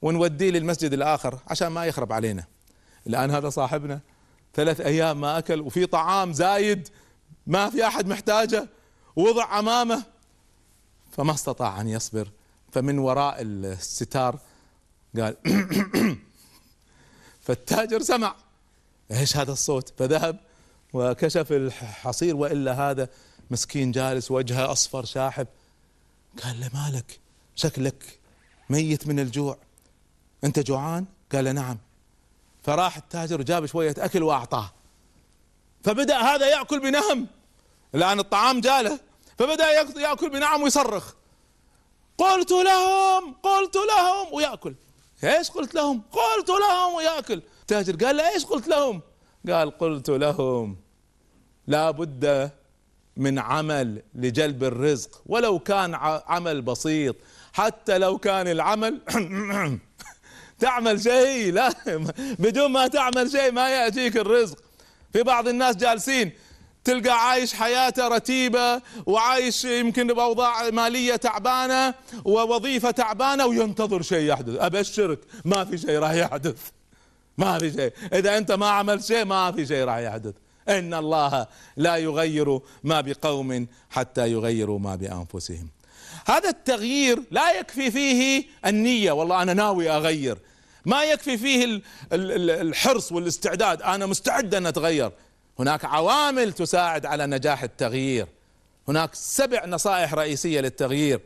ونوديه 0.02 0.52
للمسجد 0.52 0.93
الآخر 0.93 1.39
عشان 1.47 1.67
ما 1.67 1.86
يخرب 1.86 2.13
علينا. 2.13 2.43
الآن 3.08 3.32
هذا 3.32 3.49
صاحبنا 3.49 3.99
ثلاث 4.54 4.82
أيام 4.82 5.21
ما 5.21 5.38
أكل 5.38 5.62
وفي 5.62 5.86
طعام 5.86 6.34
زايد 6.34 6.88
ما 7.47 7.69
في 7.69 7.88
أحد 7.88 8.08
محتاجه 8.08 8.69
وضع 9.15 9.60
أمامه 9.60 10.04
فما 11.12 11.32
استطاع 11.32 11.82
أن 11.82 11.88
يصبر. 11.88 12.30
فمن 12.71 12.99
وراء 12.99 13.41
الستار 13.41 14.39
قال 15.17 15.36
فالتاجر 17.45 18.01
سمع 18.01 18.36
إيش 19.12 19.38
هذا 19.38 19.51
الصوت؟ 19.51 19.93
فذهب 19.97 20.39
وكشف 20.93 21.51
الحصير 21.51 22.36
وإلا 22.36 22.73
هذا 22.73 23.10
مسكين 23.51 23.91
جالس 23.91 24.32
وجهه 24.32 24.71
أصفر 24.71 25.05
شاحب. 25.05 25.47
قال 26.43 26.60
له 26.60 26.69
مالك؟ 26.73 27.19
شكلك 27.55 28.19
ميت 28.69 29.08
من 29.08 29.19
الجوع. 29.19 29.58
أنت 30.43 30.60
جوعان؟ 30.60 31.05
قال 31.32 31.55
نعم. 31.55 31.77
فراح 32.63 32.97
التاجر 32.97 33.39
وجاب 33.39 33.65
شوية 33.65 33.95
أكل 33.97 34.23
وأعطاه. 34.23 34.71
فبدأ 35.84 36.17
هذا 36.17 36.47
يأكل 36.47 36.79
بنهم. 36.79 37.27
الان 37.95 38.19
الطعام 38.19 38.62
جاله. 38.62 38.99
فبدأ 39.38 39.71
يأكل 39.95 40.29
بنعم 40.29 40.62
ويصرخ. 40.62 41.13
قلت 42.19 42.51
لهم 42.51 43.34
قلت 43.43 43.75
لهم 43.75 44.34
ويأكل. 44.34 44.75
إيش 45.23 45.51
قلت 45.51 45.75
لهم؟ 45.75 46.01
قلت 46.12 46.49
لهم 46.49 46.93
ويأكل. 46.93 47.41
التاجر 47.62 48.05
قال 48.05 48.17
له 48.17 48.34
إيش 48.34 48.45
قلت 48.45 48.67
لهم؟ 48.67 49.01
قال 49.49 49.77
قلت 49.77 50.10
لهم 50.10 50.77
لا 51.67 51.91
بد 51.91 52.51
من 53.17 53.39
عمل 53.39 54.03
لجلب 54.15 54.63
الرزق 54.63 55.21
ولو 55.25 55.60
كان 55.60 55.95
عمل 56.27 56.62
بسيط. 56.62 57.15
حتى 57.53 57.97
لو 57.97 58.17
كان 58.17 58.47
العمل 58.47 59.01
تعمل 60.60 61.01
شيء 61.01 61.53
لا 61.53 61.73
بدون 62.39 62.71
ما 62.71 62.88
تعمل 62.88 63.32
شيء 63.32 63.51
ما 63.51 63.69
يأتيك 63.69 64.17
الرزق. 64.17 64.58
في 65.13 65.23
بعض 65.23 65.47
الناس 65.47 65.75
جالسين 65.75 66.32
تلقى 66.84 67.30
عايش 67.30 67.54
حياته 67.54 68.08
رتيبة 68.08 68.82
وعايش 69.06 69.65
يمكن 69.65 70.08
بأوضاع 70.08 70.70
مالية 70.70 71.15
تعبانة 71.15 71.94
ووظيفة 72.26 72.92
تعبانة 72.92 73.46
وينتظر 73.46 74.02
شيء 74.02 74.30
يحدث. 74.30 74.56
أبشرك 74.60 75.20
ما 75.46 75.65
في 75.65 75.78
شيء 75.78 76.00
راح 76.00 76.12
يحدث. 76.12 76.58
ما 77.38 77.60
في 77.60 77.72
شيء. 77.72 77.94
إذا 78.13 78.38
أنت 78.38 78.52
ما 78.52 78.70
عملت 78.70 79.06
شيء 79.06 79.26
ما 79.26 79.52
في 79.52 79.65
شيء 79.65 79.84
راح 79.84 79.98
يحدث. 79.98 80.34
إن 80.70 80.94
الله 80.94 81.48
لا 81.78 81.96
يغير 81.96 82.60
ما 82.84 83.02
بقوم 83.02 83.68
حتى 83.89 84.32
يغيروا 84.32 84.80
ما 84.80 84.96
بأنفسهم. 84.96 85.70
هذا 86.26 86.50
التغيير 86.50 87.24
لا 87.32 87.60
يكفي 87.60 87.92
فيه 87.92 88.44
النية. 88.65 89.12
والله 89.12 89.42
أنا 89.42 89.54
ناوي 89.54 89.89
أغير. 89.89 90.38
ما 90.86 91.04
يكفي 91.04 91.38
فيه 91.38 91.82
الحرص 92.12 93.12
والاستعداد. 93.12 93.82
أنا 93.82 94.06
مستعد 94.06 94.56
أن 94.56 94.65
أتغير. 94.65 95.12
هناك 95.60 95.86
عوامل 95.86 96.54
تساعد 96.54 97.06
على 97.06 97.26
نجاح 97.26 97.63
التغيير. 97.63 98.28
هناك 98.88 99.15
سبع 99.15 99.65
نصائح 99.65 100.13
رئيسية 100.13 100.62
للتغيير. 100.62 101.22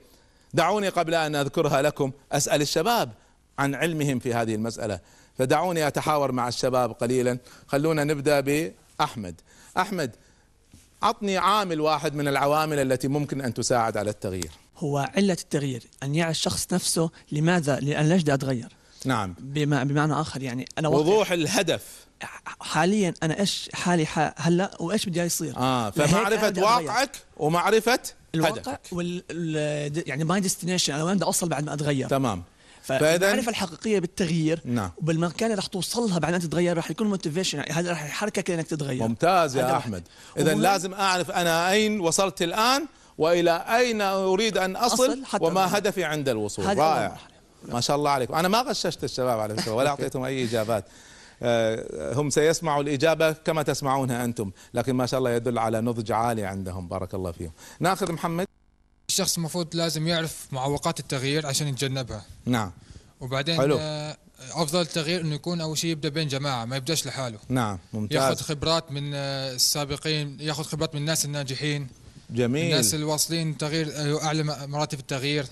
دعوني 0.54 0.90
قبل 0.90 1.16
أن 1.16 1.36
أذكرها 1.36 1.82
لكم 1.82 2.12
أسأل 2.32 2.62
الشباب 2.62 3.12
عن 3.60 3.76
علمهم 3.76 4.20
في 4.20 4.34
هذه 4.34 4.56
المسألة. 4.56 5.00
فدعوني 5.38 5.88
أتحاور 5.88 6.32
مع 6.32 6.48
الشباب 6.48 6.92
قليلا. 6.92 7.38
خلونا 7.68 8.04
نبدأ 8.04 8.40
بأحمد. 8.40 9.42
أحمد 9.78 10.16
عطني 11.02 11.38
عامل 11.38 11.82
واحد 11.82 12.16
من 12.16 12.28
العوامل 12.28 12.80
التي 12.80 13.08
ممكن 13.08 13.42
أن 13.42 13.54
تساعد 13.54 13.98
على 13.98 14.10
التغيير. 14.10 14.52
هو 14.78 14.98
علة 14.98 15.38
التغيير 15.42 15.84
أن 16.04 16.16
يعي 16.16 16.32
الشخص 16.32 16.74
نفسه 16.74 17.10
لماذا؟ 17.32 17.80
لأن 17.80 18.10
ليش 18.10 18.30
أتغير. 18.30 18.76
نعم. 19.06 19.36
بمعنى 19.40 20.14
آخر 20.14 20.44
يعني 20.44 20.66
أنا 20.78 20.88
وضوح 20.88 21.32
الهدف. 21.32 22.03
حاليا 22.62 23.14
أنا 23.24 23.40
إيش 23.40 23.70
حالي 23.74 24.08
هلأ 24.38 24.72
وإيش 24.80 25.06
بدي 25.06 25.20
يصير 25.20 25.58
آه 25.58 25.90
فمعرفة. 25.90 26.54
واقعك 26.62 27.12
ومعرفة 27.38 28.00
الواقع 28.36 28.52
هدفك 28.52 28.80
وال 28.92 29.24
ال- 29.32 30.04
يعني 30.10 30.24
my 30.24 30.40
destination 30.40 30.94
أنا 30.94 31.04
وين 31.04 31.16
بدي 31.16 31.26
أوصل 31.26 31.50
بعد 31.50 31.64
ما 31.64 31.74
أتغير 31.74 32.08
تمام 32.08 32.44
فالمعرفه 32.84 33.50
الحقيقية 33.50 34.00
بالتغيير 34.00 34.62
نعم. 34.66 34.92
وبالمكان 34.98 35.50
اللي 35.52 35.60
رح 35.60 35.66
توصلها 35.66 36.20
بعد 36.20 36.32
ما 36.32 36.38
تتغير 36.40 36.78
رح 36.78 36.92
يكون 36.92 37.08
motivation 37.08 37.58
يعني 37.58 37.72
هذا 37.72 37.92
رح 37.92 38.06
يحركك 38.06 38.52
إنك 38.52 38.68
تتغير 38.68 39.08
ممتاز 39.08 39.58
يا. 39.58 39.78
أحمد 39.78 40.04
إذا 40.38 40.54
لازم 40.54 40.94
أعرف 40.94 41.32
أنا 41.32 41.72
أين 41.72 42.00
وصلت 42.00 42.42
الآن 42.42 42.86
وإلى 43.18 43.52
أين 43.78 44.02
أريد 44.02 44.58
أن 44.58 44.76
أصل 44.76 45.24
أصل 45.34 45.44
وما. 45.46 45.78
هدفي 45.78 46.04
عند 46.04 46.30
الوصول 46.30 46.78
رائع. 46.78 47.18
ما 47.68 47.82
شاء 47.82 47.96
الله 47.96 48.10
عليكم 48.12 48.34
أنا 48.36 48.48
ما 48.48 48.62
غششت 48.62 49.04
الشباب 49.04 49.40
على 49.40 49.56
فكرة 49.58 49.72
ولا 49.74 49.90
أعطيتهم 49.90 50.24
أي 50.24 50.44
إجابات 50.44 50.86
هم 52.18 52.30
سيسمعوا 52.30 52.84
الإجابة 52.84 53.32
كما 53.32 53.64
تسمعونها 53.64 54.26
أنتم. 54.26 54.52
لكن 54.74 54.94
ما 54.94 55.06
شاء 55.06 55.18
الله 55.18 55.32
يدل 55.32 55.60
على 55.60 55.82
نضج 55.82 56.12
عالي 56.12 56.46
عندهم. 56.46 56.88
بارك 56.88 57.14
الله 57.14 57.32
فيهم. 57.32 57.52
ناخذ 57.80 58.12
محمد. 58.12 58.48
الشخص 59.10 59.38
المفروض 59.38 59.76
لازم 59.76 60.08
يعرف 60.08 60.48
معوقات 60.52 61.00
التغيير 61.00 61.48
عشان 61.48 61.68
يتجنبها. 61.68 62.26
نعم. 62.46 62.72
وبعدين 63.22 63.58
حلو. 63.58 63.78
آه، 63.80 64.18
أفضل 64.52 64.82
التغيير 64.82 65.22
إنه 65.22 65.36
يكون 65.36 65.62
أول 65.62 65.78
شيء 65.78 65.90
يبدأ 65.90 66.10
بين 66.10 66.28
جماعة 66.28 66.66
ما 66.66 66.76
يبدأش 66.76 67.08
لحاله. 67.08 67.40
نعم 67.50 67.80
ياخذ 67.94 68.00
ممتاز 68.00 68.42
خبرات 68.42 68.92
من 68.92 69.12
آه، 69.14 69.54
السابقين 69.54 70.38
ياخذ 70.40 70.64
خبرات 70.64 70.96
من 70.96 71.02
الناس 71.02 71.26
الناجحين. 71.26 71.88
جميل. 72.30 72.66
الناس 72.66 72.94
اللي 72.94 73.06
واصلين 73.06 73.58
تغيير 73.58 73.92
آه، 73.96 74.24
أعلى 74.26 74.44
مراتب 74.68 75.00
التغيير. 75.00 75.46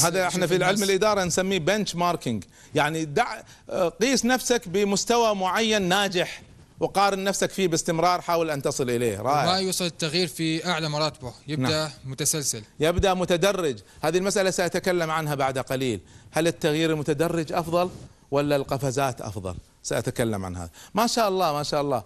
هذا 0.00 0.28
إحنا 0.28 0.46
في 0.46 0.56
العلم. 0.56 0.82
الإدارة 0.82 1.24
نسميه 1.24 1.58
بنش 1.58 1.96
ماركينج 1.96 2.44
يعني 2.74 3.04
دع 3.04 3.42
آه، 3.70 3.88
قيس 3.88 4.24
نفسك 4.24 4.68
بمستوى 4.68 5.34
معين 5.34 5.82
ناجح 5.82 6.42
وقارن 6.80 7.24
نفسك 7.24 7.50
فيه 7.50 7.68
باستمرار 7.68 8.20
حاول 8.20 8.50
أن 8.50 8.62
تصل 8.62 8.90
إليه. 8.90 9.16
ما 9.16 9.22
رائع 9.22 9.58
يوصل 9.58 9.84
التغيير 9.84 10.28
في 10.28 10.66
أعلى 10.66 10.88
مراتبه 10.88 11.32
يبدأ 11.48 11.68
نعم. 11.68 11.90
متسلسل. 12.04 12.62
يبدأ 12.80 13.14
متدرج. 13.14 13.78
هذه 14.00 14.18
المسألة 14.18 14.50
سأتكلم 14.50 15.10
عنها 15.10 15.34
بعد 15.34 15.58
قليل. 15.58 16.00
هل 16.30 16.46
التغيير 16.46 16.90
المتدرج 16.90 17.52
أفضل 17.52 17.90
ولا 18.30 18.56
القفزات 18.56 19.20
أفضل؟ 19.20 19.54
سأتكلم 19.82 20.44
عن 20.44 20.56
هذا. 20.56 20.70
ما 20.94 21.06
شاء 21.06 21.28
الله 21.28 21.52
ما 21.52 21.62
شاء 21.62 21.80
الله. 21.80 22.02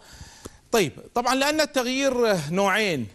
طيب 0.72 0.92
طبعا 1.14 1.34
لأن 1.34 1.60
التغيير 1.60 2.36
نوعين. 2.50 3.06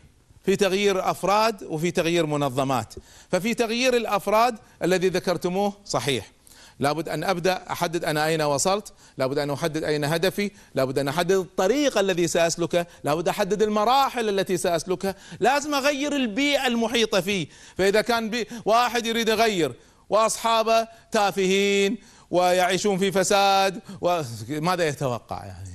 في 0.43 0.55
تغيير 0.55 1.11
أفراد 1.11 1.63
وفي 1.63 1.91
تغيير 1.91 2.25
منظمات. 2.25 2.93
ففي 3.31 3.53
تغيير 3.53 3.95
الأفراد 3.95 4.55
الذي 4.83 5.09
ذكرتموه 5.09 5.73
صحيح. 5.85 6.31
لابد 6.79 7.09
أن 7.09 7.23
أبدأ 7.23 7.63
أحدد 7.71 8.05
أنا 8.05 8.25
أين 8.25 8.41
وصلت 8.41 8.93
لابد 9.17 9.37
أن 9.37 9.49
أحدد 9.49 9.83
أين 9.83 10.03
هدفي 10.03 10.51
لابد 10.75 10.99
أن 10.99 11.07
أحدد 11.07 11.31
الطريق 11.31 11.97
الذي 11.97 12.27
ساسلكه 12.27 12.85
لابد 13.03 13.27
أحدد 13.27 13.61
المراحل 13.61 14.29
التي 14.29 14.57
ساسلكها 14.57 15.15
لازم 15.39 15.73
أغير 15.73 16.15
البيئة 16.15 16.67
المحيطة 16.67 17.21
فيه. 17.21 17.47
فإذا 17.77 18.01
كان 18.01 18.29
بي 18.29 18.47
واحد 18.65 19.05
يريد 19.05 19.29
يغير 19.29 19.73
وأصحابه 20.09 20.87
تافهين 21.11 21.97
ويعيشون 22.31 22.97
في 22.97 23.11
فساد 23.11 23.79
وماذا 24.01 24.87
يتوقع 24.87 25.45
يعني؟ 25.45 25.69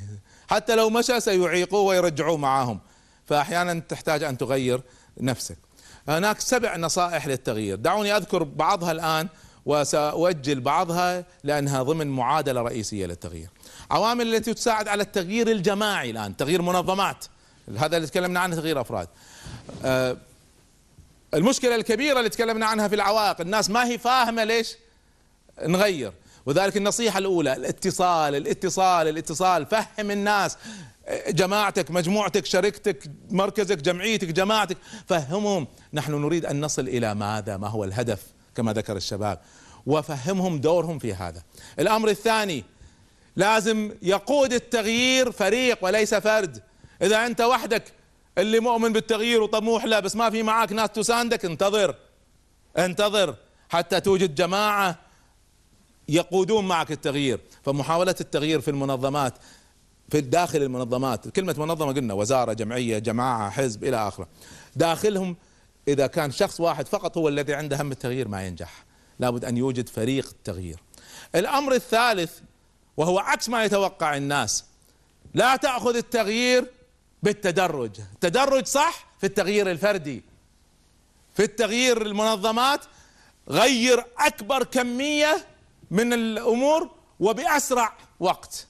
حتى 0.50 0.74
لو 0.74 0.90
مشى 0.90 1.20
سيعيقوه 1.20 1.80
ويرجعوه 1.80 2.36
معهم 2.36 2.80
فأحيانا 3.28 3.80
تحتاج 3.88 4.22
أن 4.22 4.38
تغير 4.38 4.82
نفسك. 5.20 5.56
هناك 6.08 6.40
سبع 6.40 6.76
نصائح 6.76 7.26
للتغيير. 7.26 7.76
دعوني 7.76 8.16
أذكر 8.16 8.42
بعضها 8.42 8.92
الآن 8.92 9.28
وسأؤجل 9.66 10.60
بعضها 10.60 11.24
لأنها 11.44 11.82
ضمن 11.82 12.06
معادلة 12.06 12.62
رئيسية 12.62 13.06
للتغيير. 13.06 13.48
عوامل 13.90 14.34
التي 14.34 14.54
تساعد 14.54 14.88
على 14.88 15.02
التغيير 15.02 15.50
الجماعي 15.50 16.10
الآن 16.10 16.36
تغيير 16.36 16.62
منظمات. 16.62 17.24
هذا 17.78 17.96
اللي 17.96 18.08
تكلمنا 18.08 18.40
عنه 18.40 18.56
تغيير 18.56 18.80
أفراد. 18.80 19.08
آه، 19.84 20.16
المشكلة 21.34 21.74
الكبيرة 21.74 22.18
اللي 22.18 22.30
تكلمنا 22.30 22.66
عنها 22.66 22.88
في 22.88 22.94
العوائق 22.94 23.40
الناس 23.40 23.70
ما 23.70 23.86
هي 23.86 23.98
فاهمة 23.98 24.44
ليش 24.44 24.76
نغير. 25.62 26.12
وذلك 26.46 26.76
النصيحة 26.76 27.18
الأولى 27.18 27.52
الاتصال 27.52 28.34
الاتصال 28.34 29.08
الاتصال 29.08 29.66
فهم 29.66 30.10
الناس. 30.10 30.56
جماعتك 31.28 31.90
مجموعتك 31.90 32.46
شركتك 32.46 33.10
مركزك 33.30 33.78
جمعيتك 33.78 34.28
جماعتك. 34.28 34.76
فهمهم 35.06 35.66
نحن 35.92 36.12
نريد 36.12 36.46
أن 36.46 36.60
نصل 36.60 36.88
إلى 36.88 37.14
ماذا؟ 37.14 37.56
ما 37.56 37.68
هو 37.68 37.84
الهدف؟ 37.84 38.22
كما 38.54 38.72
ذكر 38.72 38.96
الشباب. 38.96 39.40
وفهمهم 39.86 40.58
دورهم 40.58 40.98
في 40.98 41.14
هذا. 41.14 41.42
الأمر 41.78 42.08
الثاني 42.08 42.64
لازم 43.36 43.94
يقود 44.02 44.52
التغيير 44.52 45.32
فريق 45.32 45.78
وليس 45.82 46.14
فرد. 46.14 46.62
إذا 47.02 47.26
أنت 47.26 47.40
وحدك 47.40 47.92
اللي 48.38 48.60
مؤمن 48.60 48.92
بالتغيير 48.92 49.42
وطموح 49.42 49.84
له 49.84 50.00
بس 50.00 50.16
ما 50.16 50.30
في 50.30 50.42
معك 50.42 50.72
ناس 50.72 50.90
تساندك 50.90 51.44
انتظر. 51.44 51.94
انتظر 52.78 53.34
حتى 53.68 54.00
توجد 54.00 54.34
جماعة 54.34 54.98
يقودون 56.08 56.68
معك 56.68 56.92
التغيير. 56.92 57.40
فمحاولة 57.62 58.14
التغيير 58.20 58.60
في 58.60 58.70
المنظمات 58.70 59.34
في 60.10 60.20
داخل 60.20 60.62
المنظمات 60.62 61.28
كلمة 61.28 61.54
منظمة 61.58 61.92
قلنا 61.92 62.14
وزارة 62.14 62.52
جمعية 62.52 62.98
جماعة 62.98 63.50
حزب 63.50 63.84
إلى 63.84 64.08
آخره. 64.08 64.28
داخلهم 64.76 65.36
إذا 65.88 66.06
كان 66.06 66.30
شخص 66.30 66.60
واحد 66.60 66.88
فقط 66.88 67.18
هو 67.18 67.28
الذي 67.28 67.54
عنده 67.54 67.82
هم 67.82 67.92
التغيير 67.92 68.28
ما 68.28 68.46
ينجح. 68.46 68.84
لابد 69.18 69.44
أن 69.44 69.56
يوجد 69.56 69.88
فريق 69.88 70.28
التغيير 70.28 70.80
الأمر 71.34 71.74
الثالث 71.74 72.38
وهو 72.96 73.18
عكس 73.18 73.48
ما 73.48 73.64
يتوقع 73.64 74.16
الناس 74.16 74.64
لا 75.34 75.56
تأخذ 75.56 75.96
التغيير 75.96 76.70
بالتدرج. 77.22 78.00
التدرج 78.00 78.66
صح 78.66 79.06
في 79.18 79.26
التغيير 79.26 79.70
الفردي. 79.70 80.22
في 81.34 81.42
التغيير 81.42 82.02
المنظمات 82.02 82.80
غير 83.48 84.04
أكبر 84.18 84.64
كمية 84.64 85.46
من 85.90 86.12
الأمور 86.12 86.90
وبأسرع 87.20 87.92
وقت. 88.20 88.67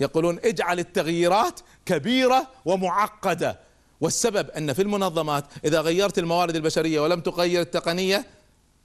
يقولون 0.00 0.38
اجعل 0.44 0.78
التغييرات 0.78 1.60
كبيرة 1.86 2.46
ومعقدة. 2.64 3.58
والسبب 4.00 4.50
أن 4.50 4.72
في 4.72 4.82
المنظمات 4.82 5.44
إذا 5.64 5.80
غيرت 5.80 6.18
الموارد 6.18 6.56
البشرية 6.56 7.00
ولم 7.00 7.20
تغير 7.20 7.60
التقنية 7.60 8.26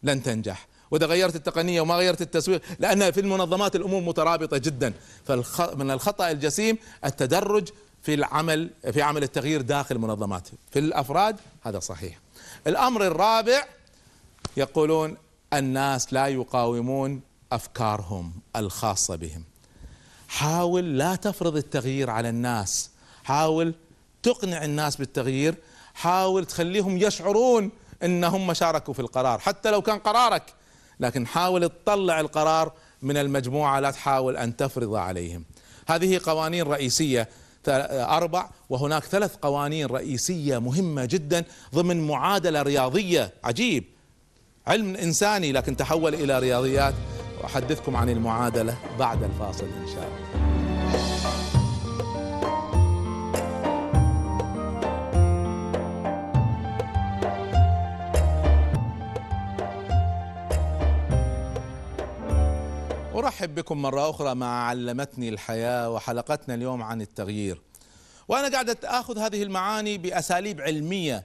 لن 0.03 0.23
تنجح. 0.23 0.67
وإذا 0.91 1.05
غيرت 1.05 1.35
التقنية 1.35 1.81
وما 1.81 1.95
غيرت 1.95 2.21
التسويق 2.21 2.61
لأن 2.79 3.11
في 3.11 3.19
المنظمات 3.19 3.75
الأمور 3.75 4.01
مترابطة 4.01 4.57
جدا. 4.57 4.93
فمن 5.25 5.91
الخطأ 5.91 6.31
الجسيم 6.31 6.77
التدرج 7.05 7.69
في 8.01 8.13
العمل 8.13 8.69
في 8.91 9.01
عمل 9.01 9.23
التغيير 9.23 9.61
داخل 9.61 9.95
المنظمات. 9.95 10.47
في 10.71 10.79
الأفراد 10.79 11.35
هذا 11.61 11.79
صحيح. 11.79 12.19
الأمر 12.67 13.07
الرابع 13.07 13.65
يقولون 14.57 15.17
الناس 15.53 16.13
لا 16.13 16.27
يقاومون 16.27 17.21
أفكارهم 17.51 18.33
الخاصة 18.55 19.15
بهم. 19.15 19.43
حاول 20.33 20.97
لا 20.97 21.15
تفرض 21.15 21.55
التغيير 21.55 22.09
على 22.09 22.29
الناس. 22.29 22.89
حاول 23.23 23.73
تقنع 24.23 24.63
الناس 24.63 24.95
بالتغيير. 24.95 25.55
حاول 25.93 26.45
تخليهم 26.45 26.97
يشعرون 26.97 27.71
إنهم 28.03 28.53
شاركوا 28.53 28.93
في 28.93 28.99
القرار 28.99 29.39
حتى 29.39 29.71
لو 29.71 29.81
كان 29.81 29.99
قرارك. 29.99 30.43
لكن 30.99 31.27
حاول 31.27 31.69
تطلع 31.69 32.19
القرار 32.19 32.71
من 33.01 33.17
المجموعة 33.17 33.79
لا 33.79 33.91
تحاول 33.91 34.37
أن 34.37 34.57
تفرض 34.57 34.95
عليهم. 34.95 35.45
هذه 35.87 36.19
قوانين 36.23 36.63
رئيسية 36.63 37.29
أربع 37.67 38.49
وهناك 38.69 39.03
ثلاث 39.03 39.35
قوانين 39.35 39.85
رئيسية 39.85 40.57
مهمة 40.57 41.05
جدا 41.05 41.43
ضمن 41.75 42.07
معادلة 42.07 42.61
رياضية. 42.61 43.33
عجيب. 43.43 43.83
علم 44.67 44.95
إنساني 44.95 45.51
لكن 45.51 45.77
تحول 45.77 46.13
إلى 46.13 46.39
رياضيات. 46.39 46.93
وأحدثكم 47.43 47.95
عن 47.95 48.09
المعادلة 48.09 48.77
بعد 48.99 49.23
الفاصل 49.23 49.65
إن 49.65 49.87
شاء 49.87 50.07
الله. 50.07 50.53
أرحب 63.15 63.55
بكم 63.55 63.81
مرة 63.81 64.09
أخرى 64.09 64.35
مع 64.35 64.67
علمتني 64.67 65.29
الحياة 65.29 65.89
وحلقتنا 65.89 66.55
اليوم 66.55 66.83
عن 66.83 67.01
التغيير. 67.01 67.61
وأنا 68.27 68.51
قاعد 68.51 68.85
آخذ 68.85 69.17
هذه 69.17 69.43
المعاني 69.43 69.97
بأساليب 69.97 70.61
علمية 70.61 71.23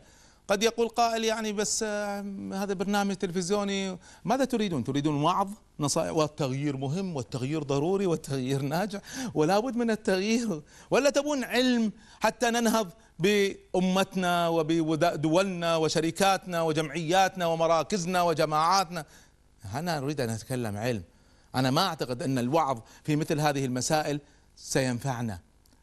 قد 0.49 0.63
يقول 0.63 0.89
قائل 0.89 1.25
يعني 1.25 1.53
بس 1.53 1.85
آه، 1.87 2.21
هذا 2.53 2.75
برنامج 2.75 3.15
تلفزيوني. 3.15 3.99
ماذا 4.25 4.45
تريدون؟ 4.45 4.85
تريدون 4.85 5.23
وعظ 5.23 5.49
نصائح 5.81 6.13
والتغيير 6.13 6.77
مهم 6.77 7.17
والتغيير 7.17 7.63
ضروري 7.63 8.07
والتغيير 8.07 8.63
ناجح 8.63 9.01
ولا 9.35 9.59
بد 9.59 9.77
من 9.77 9.91
التغيير. 9.91 10.63
ولا 10.91 11.11
تبون 11.11 11.45
علم 11.45 11.93
حتى 12.21 12.51
ننهض 12.51 12.89
بأمتنا 13.19 14.49
وبدولنا 14.49 15.77
وشركاتنا 15.77 16.63
وجمعياتنا 16.63 17.47
ومراكزنا 17.47 18.23
وجماعاتنا. 18.23 19.05
أنا 19.75 19.99
أريد 19.99 20.21
أن 20.21 20.31
أتكلم 20.31 20.77
علم. 20.77 21.03
أنا 21.55 21.71
ما 21.71 21.87
أعتقد 21.87 22.23
أن 22.23 22.39
الوعظ 22.39 22.79
في 23.05 23.17
مثل 23.17 23.41
هذه 23.41 23.65
المسائل 23.65 24.21
سينفعنا. 24.57 25.41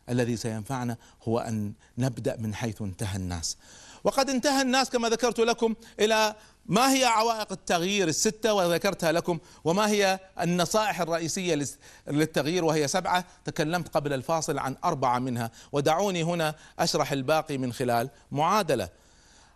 الذي 0.10 0.38
سينفعنا 0.38 0.98
هو 1.24 1.40
أن 1.40 1.74
نبدأ 1.98 2.38
من 2.38 2.56
حيث 2.56 2.82
انتهى 2.82 3.18
الناس. 3.18 3.58
وقد 4.06 4.30
انتهى 4.30 4.62
الناس 4.62 4.90
كما 4.90 5.10
ذكرت 5.10 5.40
لكم 5.40 5.76
إلى 6.00 6.36
ما 6.66 6.94
هي 6.94 7.06
عوائق 7.06 7.52
التغيير 7.52 8.08
الستة 8.08 8.54
وذكرتها 8.54 9.12
لكم 9.12 9.40
وما 9.64 9.90
هي 9.90 10.20
النصائح 10.42 11.02
الرئيسية 11.02 11.66
للتغيير 12.08 12.66
وهي 12.66 12.88
سبعة. 12.88 13.26
تكلمت 13.46 13.88
قبل 13.88 14.14
الفاصل 14.14 14.58
عن 14.58 14.76
أربعة 14.84 15.20
منها. 15.20 15.52
ودعوني 15.72 16.24
هنا 16.24 16.56
أشرح 16.80 17.12
الباقي 17.12 17.58
من 17.58 17.74
خلال 17.74 18.10
معادلة. 18.32 18.90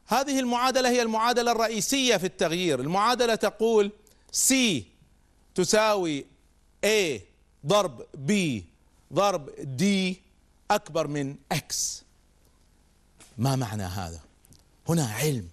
هذه 0.08 0.40
المعادلة 0.40 0.90
هي 0.90 1.02
المعادلة 1.02 1.52
الرئيسية 1.52 2.18
في 2.18 2.26
التغيير. 2.26 2.80
المعادلة 2.80 3.36
تقول 3.36 3.92
C 4.50 4.54
تساوي 5.56 6.26
A 6.86 7.20
ضرب 7.66 8.02
B 8.28 8.34
ضرب 9.14 9.50
D 9.80 9.84
أكبر 10.72 11.08
من 11.08 11.36
X. 11.54 11.76
ما 13.38 13.56
معنى 13.56 13.84
هذا؟ 13.84 14.29
هنا 14.90 15.06
علم. 15.06 15.48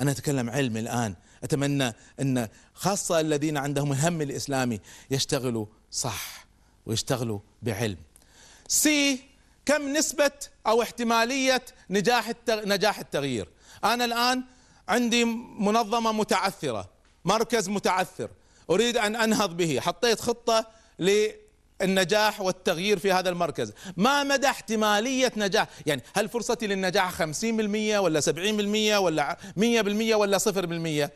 أنا 0.00 0.10
أتكلم 0.10 0.50
علم 0.50 0.76
الآن. 0.76 1.14
أتمنى 1.44 1.92
أن 2.20 2.48
خاصة 2.74 3.20
الذين 3.20 3.56
عندهم 3.56 3.92
الهم 3.92 4.22
الإسلامي 4.22 4.80
يشتغلوا 5.10 5.66
صح 5.90 6.46
ويشتغلوا 6.86 7.38
بعلم. 7.62 7.98
سي 8.68 9.20
كم 9.66 9.88
نسبة 9.96 10.30
أو 10.66 10.82
احتمالية 10.82 11.64
نجاح 11.90 12.32
نجاح 12.48 12.98
التغيير؟ 12.98 13.48
أنا 13.84 14.04
الآن 14.04 14.44
عندي 14.88 15.24
منظمة 15.58 16.12
متعثرة 16.12 16.90
مركز 17.24 17.68
متعثر. 17.68 18.30
أريد 18.70 18.96
أن 18.96 19.16
أنهض 19.16 19.56
به. 19.56 19.80
حطيت 19.80 20.20
خطة 20.20 20.66
النجاح 21.84 22.40
والتغيير 22.40 22.98
في 22.98 23.12
هذا 23.12 23.30
المركز. 23.30 23.72
ما 23.96 24.24
مدى 24.24 24.46
احتمالية 24.46 25.32
نجاح؟ 25.36 25.68
يعني 25.86 26.02
هل 26.16 26.28
فرصتي 26.28 26.66
للنجاح 26.66 27.12
خمسين 27.12 27.56
بالمية 27.56 27.98
ولا 27.98 28.20
سبعين 28.20 28.56
بالمية 28.56 28.98
ولا 28.98 29.38
مية 29.56 29.80
بالمية 29.80 30.14
ولا 30.14 30.38
صفر 30.38 30.66
بالمية؟ 30.66 31.12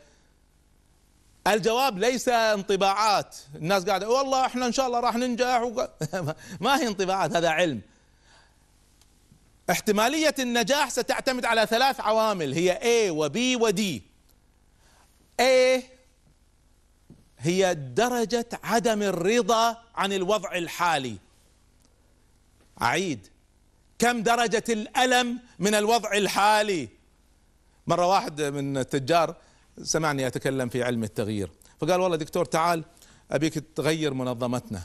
الجواب 1.47 1.99
ليس 1.99 2.29
انطباعات. 2.29 3.35
الناس 3.55 3.83
قاعدة 3.83 4.09
والله 4.09 4.45
إحنا 4.45 4.65
إن 4.65 4.71
شاء 4.71 4.87
الله 4.87 4.99
راح 4.99 5.15
ننجح. 5.15 5.61
و... 5.61 5.87
ما 6.61 6.79
هي 6.79 6.87
انطباعات 6.87 7.35
هذا 7.35 7.49
علم. 7.49 7.81
احتمالية 9.69 10.35
النجاح 10.39 10.89
ستعتمد 10.89 11.45
على 11.45 11.65
ثلاث 11.65 11.99
عوامل. 11.99 12.53
هي 12.53 12.79
A 12.81 13.11
و 13.11 13.29
B 13.29 13.61
و 13.61 13.69
D. 13.71 14.01
A 15.41 15.83
هي 17.39 17.75
درجة 17.75 18.49
عدم 18.63 19.01
الرضا 19.01 19.77
عن 19.95 20.13
الوضع 20.13 20.55
الحالي. 20.55 21.17
أعيد. 22.81 23.27
كم 23.99 24.23
درجة 24.23 24.63
الألم 24.69 25.39
من 25.59 25.75
الوضع 25.75 26.13
الحالي؟ 26.13 26.89
مرة 27.87 28.07
واحد 28.07 28.41
من 28.41 28.77
التجار 28.77 29.35
سمعني 29.83 30.27
أتكلم 30.27 30.69
في 30.69 30.83
علم 30.83 31.03
التغيير. 31.03 31.51
فقال 31.81 32.01
والله 32.01 32.17
دكتور 32.17 32.45
تعال 32.45 32.83
أبيك 33.31 33.63
تغير 33.75 34.13
منظمتنا 34.13 34.81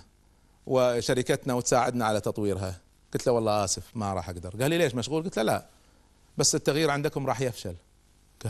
وشركتنا 0.67 1.55
وتساعدنا 1.55 2.05
على 2.05 2.21
تطويرها. 2.21 2.81
قلت 3.15 3.27
له 3.27 3.33
والله 3.33 3.65
آسف 3.65 3.83
ما 3.95 4.15
راح 4.15 4.29
أقدر. 4.29 4.63
قال 4.63 4.71
لي 4.71 4.79
ليش 4.79 4.95
مشغول؟ 4.95 5.23
قلت 5.23 5.37
له 5.37 5.43
لا 5.43 5.67
بس 6.37 6.55
التغيير 6.55 6.91
عندكم 6.91 7.27
راح 7.27 7.41
يفشل. 7.41 7.75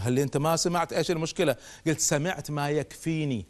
قال 0.05 0.13
لي 0.13 0.23
أنت 0.23 0.37
ما 0.37 0.57
سمعت 0.57 0.93
إيش 0.93 1.11
المشكلة؟ 1.11 1.57
قلت 1.87 2.01
سمعت 2.01 2.51
ما 2.51 2.71
يكفيني. 2.71 3.47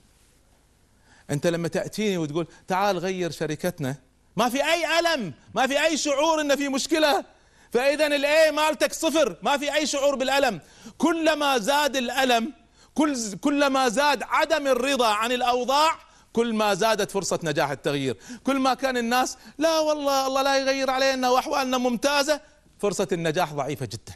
أنت 1.31 1.47
لما 1.47 1.69
تأتيني 1.69 2.19
وتقول 2.19 2.47
تعال 2.69 2.99
غير 2.99 3.31
شركتنا 3.31 3.97
ما 4.37 4.49
في 4.49 4.65
أي 4.65 4.99
ألم 4.99 5.35
ما 5.55 5.67
في 5.67 5.85
أي 5.85 5.97
شعور 5.97 6.41
إن 6.41 6.57
في 6.57 6.69
مشكلة. 6.69 7.25
فإذا 7.73 8.07
الاي 8.07 8.51
مالتك 8.51 8.93
صفر 8.93 9.37
ما 9.43 9.59
في 9.59 9.75
أي 9.75 9.87
شعور 9.87 10.15
بالألم. 10.15 10.61
كلما 10.99 11.59
زاد 11.59 11.97
الألم 11.97 12.53
كل 12.95 13.37
كلما 13.41 13.89
زاد 13.89 14.23
عدم 14.23 14.67
الرضا 14.67 15.07
عن 15.07 15.33
الأوضاع 15.33 15.99
كل 16.33 16.55
ما 16.55 16.75
زادت 16.75 17.11
فرصة 17.11 17.39
نجاح 17.43 17.71
التغيير. 17.71 18.17
كل 18.45 18.59
ما 18.59 18.75
كان 18.75 18.97
الناس 18.97 19.37
لا 19.59 19.79
والله 19.79 20.27
الله 20.27 20.43
لا 20.43 20.59
يغير 20.59 20.91
علينا 20.91 21.31
وأحوالنا 21.31 21.79
ممتازة 21.79 22.41
فرصة 22.79 23.09
النجاح 23.13 23.53
ضعيفة 23.53 23.87
جدا. 23.87 24.15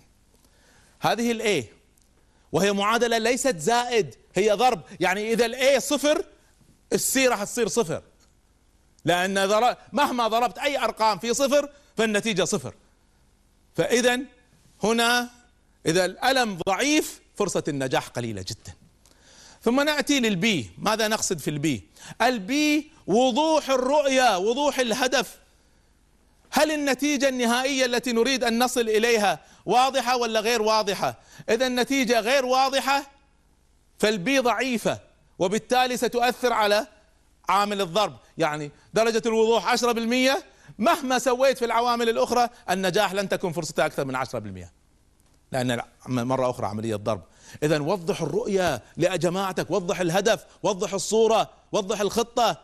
هذه 1.00 1.32
ال 1.32 1.49
A 1.49 1.66
وهي 2.52 2.72
معادلة 2.72 3.18
ليست 3.18 3.56
زائد 3.59 4.14
هي 4.34 4.52
ضرب. 4.52 4.82
يعني 5.00 5.32
إذا 5.32 5.46
ال 5.47 5.64
A 5.64 5.80
صفر 5.80 6.24
ال 6.93 7.11
C 7.11 7.28
راح 7.28 7.45
تصير 7.45 7.68
صفر. 7.68 8.03
لأن 9.05 9.49
مهما 9.93 10.28
ضربت 10.28 10.59
أي 10.59 10.78
أرقام 10.78 11.18
في 11.18 11.34
صفر 11.34 11.68
فالنتيجة 11.97 12.45
صفر. 12.45 12.74
فإذا 13.76 14.20
هنا 14.82 15.30
إذا 15.86 16.05
الألم 16.05 16.59
ضعيف 16.68 17.20
فرصة 17.36 17.64
النجاح 17.68 18.09
قليلة 18.09 18.45
جدا. 18.49 18.74
ثم 19.62 19.80
نأتي 19.80 20.20
لل 20.20 20.45
B. 20.45 20.70
ماذا 20.78 21.09
نقصد 21.09 21.39
في 21.39 21.51
ال 21.51 21.61
B؟ 21.61 21.82
ال 22.22 22.57
B 22.57 22.91
وضوح 23.07 23.70
الرؤية 23.70 24.39
وضوح 24.39 24.78
الهدف. 24.78 25.39
هل 26.51 26.70
النتيجة 26.70 27.28
النهائية 27.28 27.84
التي 27.84 28.12
نريد 28.12 28.45
أن 28.45 28.64
نصل 28.64 28.80
إليها 28.80 29.41
واضحة 29.66 30.16
ولا 30.16 30.41
غير 30.41 30.62
واضحة؟ 30.62 31.18
إذا 31.51 31.66
النتيجة 31.66 32.20
غير 32.20 32.47
واضحة 32.47 33.11
فال 33.99 34.25
B 34.25 34.39
ضعيفة. 34.39 35.07
وبالتالي 35.39 35.97
ستؤثر 35.97 36.53
على 36.53 36.86
عامل 37.49 37.80
الضرب. 37.80 38.16
يعني 38.39 38.70
درجة 38.95 39.22
الوضوح 39.26 39.66
10% 39.66 40.43
مهما 40.78 41.18
سويت 41.18 41.59
في 41.59 41.64
العوامل 41.64 42.09
الأخرى 42.09 42.49
النجاح 42.70 43.12
لن 43.12 43.28
تكون 43.28 43.53
فرصتها 43.53 43.86
أكثر 43.86 44.05
من 44.05 44.16
10% 44.16 44.72
لأن 45.53 45.82
مرة 46.09 46.51
أخرى 46.51 46.66
عملية 46.66 46.97
ضرب 46.97 47.22
إذا 47.62 47.80
وضح 47.80 48.22
الرؤية 48.22 48.82
لجماعتك 48.97 49.70
وضح 49.70 50.01
الهدف 50.01 50.45
وضح 50.62 50.95
الصورة 50.95 51.51
وضح 51.72 52.01
الخطة. 52.01 52.57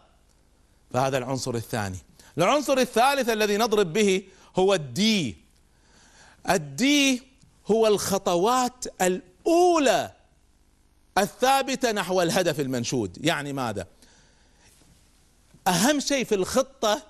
فهذا 0.92 1.18
العنصر 1.18 1.54
الثاني. 1.54 1.98
العنصر 2.38 2.78
الثالث 2.78 3.28
الذي 3.28 3.56
نضرب 3.56 3.92
به 3.92 4.22
هو 4.56 4.74
ال 4.74 5.05
D 5.05 5.36
ال 6.50 6.86
D 6.86 7.22
هو 7.70 7.86
الخطوات 7.86 8.84
الأولى 9.02 10.10
الثابته 11.18 11.92
نحو 11.92 12.22
الهدف 12.22 12.60
المنشود. 12.60 13.26
يعني 13.26 13.52
ماذا؟ 13.52 13.86
أهم 15.68 16.00
شيء 16.00 16.24
في 16.24 16.34
الخطة 16.34 17.02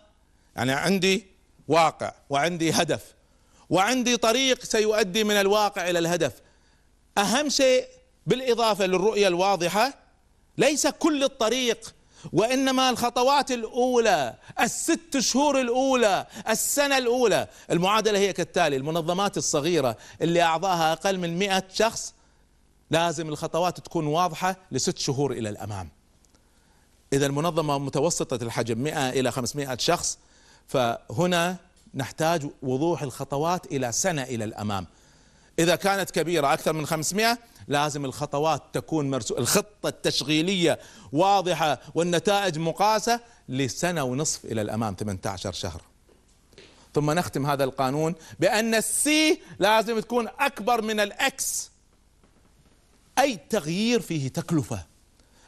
يعني 0.57 0.73
عندي 0.73 1.27
واقع 1.69 2.13
وعندي 2.31 2.71
هدف 2.71 3.15
وعندي 3.71 4.17
طريق 4.17 4.65
سيؤدي 4.65 5.25
من 5.25 5.35
الواقع 5.35 5.91
إلى 5.91 5.99
الهدف. 5.99 6.33
أهم 7.19 7.49
شيء 7.49 7.87
بالإضافة 8.27 8.87
للرؤية 8.87 9.29
الواضحة 9.29 9.95
ليس 10.59 10.87
كل 10.87 11.25
الطريق 11.25 11.95
وإنما 12.33 12.91
الخطوات 12.91 13.51
الأولى 13.51 14.35
الست 14.61 15.19
شهور 15.19 15.61
الأولى 15.61 16.27
السنة 16.49 16.99
الأولى. 16.99 17.49
المعادلة 17.71 18.19
هي 18.19 18.33
كالتالي 18.33 18.77
المنظمات 18.77 19.37
الصغيرة 19.37 19.97
اللي 20.23 20.43
أعضاها 20.43 20.93
أقل 20.93 21.19
من 21.19 21.39
مئة 21.39 21.65
شخص 21.75 22.14
لازم 22.91 23.29
الخطوات 23.29 23.81
تكون 23.81 24.07
واضحة 24.07 24.57
لست 24.73 24.99
شهور 24.99 25.33
إلى 25.33 25.49
الأمام. 25.49 25.91
إذا 27.13 27.27
المنظمة 27.27 27.79
متوسطة 27.79 28.45
الحجم 28.45 28.79
100 28.79 29.11
إلى 29.11 29.33
500 29.33 29.77
شخص 29.77 30.19
فهنا 30.67 31.57
نحتاج 31.95 32.47
وضوح 32.63 33.03
الخطوات 33.03 33.67
إلى 33.67 33.93
سنة 33.93 34.23
إلى 34.23 34.45
الأمام. 34.45 34.87
إذا 35.59 35.77
كانت 35.77 36.11
كبيرة 36.11 36.53
أكثر 36.53 36.73
من 36.73 36.87
500 36.87 37.39
لازم 37.69 38.05
الخطوات 38.05 38.63
تكون 38.73 39.11
مرسو 39.11 39.39
الخطة 39.39 39.89
التشغيلية 39.89 40.79
واضحة 41.13 41.81
والنتائج 41.95 42.59
مقاسة 42.59 43.21
لسنة 43.49 44.05
ونصف 44.05 44.45
إلى 44.45 44.63
الأمام 44.63 44.95
18 44.95 45.53
شهر. 45.53 45.83
ثم 46.95 47.11
نختم 47.11 47.47
هذا 47.47 47.65
القانون 47.65 48.15
بأن 48.41 48.75
السي 48.75 49.41
لازم 49.59 50.01
تكون 50.01 50.29
أكبر 50.39 50.83
من 50.83 51.01
الأكس. 51.01 51.71
أي 53.19 53.41
تغيير 53.51 54.01
فيه 54.01 54.29
تكلفة؟ 54.29 54.87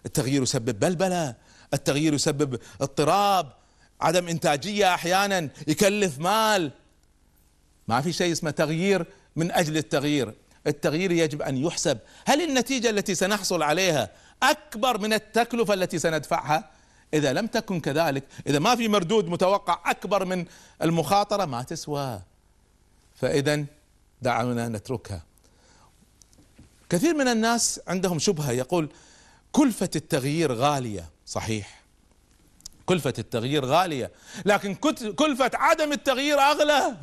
التغيير 0.07 0.43
يسبب 0.43 0.81
بلبلة 0.81 1.35
التغيير 1.75 2.15
يسبب 2.15 2.61
اضطراب 2.81 3.53
عدم 4.01 4.29
إنتاجية 4.29 4.95
أحيانا 4.95 5.49
يكلف 5.69 6.19
مال. 6.19 6.73
ما 7.89 8.01
في 8.01 8.13
شيء 8.13 8.33
اسمه 8.33 8.51
تغيير 8.51 9.07
من 9.37 9.53
أجل 9.53 9.77
التغيير. 9.77 10.35
التغيير 10.67 11.13
يجب 11.13 11.43
أن 11.43 11.57
يحسب. 11.57 11.99
هل 12.25 12.43
النتيجة 12.43 12.91
التي 12.91 13.15
سنحصل 13.15 13.63
عليها 13.63 14.11
أكبر 14.43 14.99
من 14.99 15.13
التكلفة 15.13 15.75
التي 15.75 15.99
سندفعها؟ 15.99 16.71
إذا 17.15 17.33
لم 17.33 17.47
تكن 17.47 17.81
كذلك 17.81 18.25
إذا 18.47 18.59
ما 18.59 18.77
في 18.77 18.89
مردود 18.89 19.29
متوقع 19.29 19.91
أكبر 19.91 20.25
من 20.25 20.45
المخاطرة 20.83 21.45
ما 21.45 21.63
تسوى. 21.63 22.21
فإذا 23.15 23.65
دعونا 24.23 24.69
نتركها. 24.69 25.23
كثير 26.91 27.15
من 27.15 27.29
الناس 27.29 27.81
عندهم 27.89 28.19
شبهة. 28.19 28.51
يقول 28.53 28.89
كلفة 29.53 29.91
التغيير 29.97 30.53
غالية. 30.53 31.11
صحيح. 31.27 31.83
كلفة 32.87 33.15
التغيير 33.19 33.65
غالية. 33.65 34.11
لكن 34.45 34.75
كلفة 35.15 35.51
عدم 35.55 35.93
التغيير 35.93 36.39
أغلى. 36.39 36.97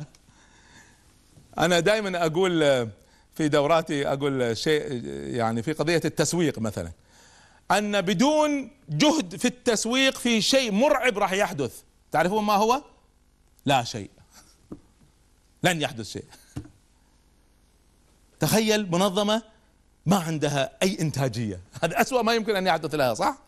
أنا 1.58 1.80
دائما 1.80 2.26
أقول 2.26 2.60
في 3.34 3.48
دوراتي 3.48 4.08
أقول 4.08 4.56
شيء 4.56 5.04
يعني 5.34 5.62
في 5.62 5.72
قضية 5.72 6.00
التسويق 6.04 6.58
مثلا. 6.58 6.92
أن 7.70 8.00
بدون 8.00 8.70
جهد 8.88 9.36
في 9.36 9.44
التسويق 9.44 10.18
في 10.18 10.42
شيء 10.42 10.72
مرعب 10.72 11.18
راح 11.18 11.32
يحدث. 11.32 11.80
تعرفون 12.12 12.44
ما 12.44 12.52
هو؟ 12.52 12.82
لا 13.66 13.84
شيء. 13.84 14.10
لن 15.62 15.80
يحدث 15.80 16.10
شيء. 16.10 16.24
تخيل 18.40 18.90
منظمة 18.90 19.42
ما 20.06 20.16
عندها 20.16 20.70
أي 20.82 21.00
إنتاجية. 21.00 21.60
هذا 21.82 22.00
أسوأ 22.00 22.22
ما 22.22 22.34
يمكن 22.34 22.56
أن 22.56 22.66
يحدث 22.66 22.94
لها 22.94 23.14
صح؟ 23.14 23.38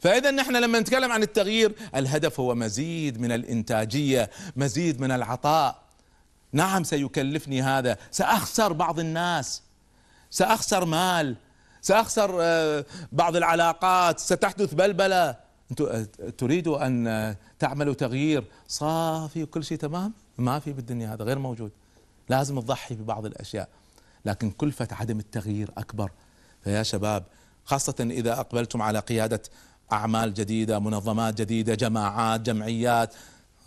فإذا 0.00 0.30
نحن 0.30 0.56
لما 0.56 0.80
نتكلم 0.80 1.12
عن 1.12 1.22
التغيير 1.22 1.72
الهدف 1.94 2.40
هو 2.40 2.54
مزيد 2.54 3.20
من 3.20 3.32
الإنتاجية 3.32 4.30
مزيد 4.56 5.00
من 5.00 5.10
العطاء. 5.10 5.82
نعم 6.52 6.84
سيكلفني 6.84 7.62
هذا. 7.62 7.96
سأخسر 8.10 8.72
بعض 8.72 9.00
الناس. 9.00 9.62
سأخسر 10.30 10.84
مال. 10.84 11.36
سأخسر 11.80 12.38
آه، 12.40 12.84
بعض 13.12 13.36
العلاقات. 13.36 14.18
ستحدث 14.18 14.74
بلبلة. 14.74 15.36
آه، 15.80 16.06
تريدوا 16.38 16.86
أن 16.86 17.06
آه، 17.06 17.36
تعملوا 17.58 17.94
تغيير؟ 17.94 18.44
صافي 18.68 19.42
وكل 19.42 19.64
شيء 19.64 19.78
تمام. 19.78 20.12
ما 20.38 20.58
في 20.58 20.72
بالدنيا 20.72 21.14
هذا 21.14 21.24
غير 21.24 21.38
موجود. 21.38 21.70
لازم 22.28 22.60
تضحي 22.60 22.94
ببعض 22.94 23.26
الأشياء. 23.26 23.68
لكن 24.24 24.50
كلفة 24.50 24.88
عدم 24.92 25.18
التغيير 25.18 25.70
أكبر. 25.78 26.10
فيا 26.64 26.82
شباب 26.82 27.24
خاصة 27.64 27.94
إذا 28.00 28.32
أقبلتم 28.32 28.82
على 28.82 28.98
قيادة 28.98 29.42
أعمال 29.92 30.34
جديدة 30.34 30.78
منظمات 30.78 31.34
جديدة 31.40 31.74
جماعات 31.74 32.40
جمعيات 32.40 33.14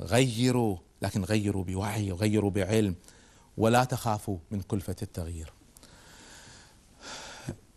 غيروا 0.01 0.77
لكن 1.01 1.23
غيروا 1.23 1.63
بوعي 1.63 2.11
وغيروا 2.11 2.51
بعلم 2.51 2.95
ولا 3.57 3.83
تخافوا 3.83 4.37
من 4.51 4.61
كلفة 4.61 4.95
التغيير. 5.01 5.53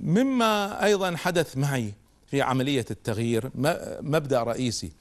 مما 0.01 0.85
أيضا 0.85 1.17
حدث 1.17 1.57
معي 1.57 1.95
في 2.27 2.43
عملية 2.43 2.87
التغيير 2.91 3.47
م- 3.47 3.51
مبدأ 4.01 4.43
رئيسي. 4.43 4.93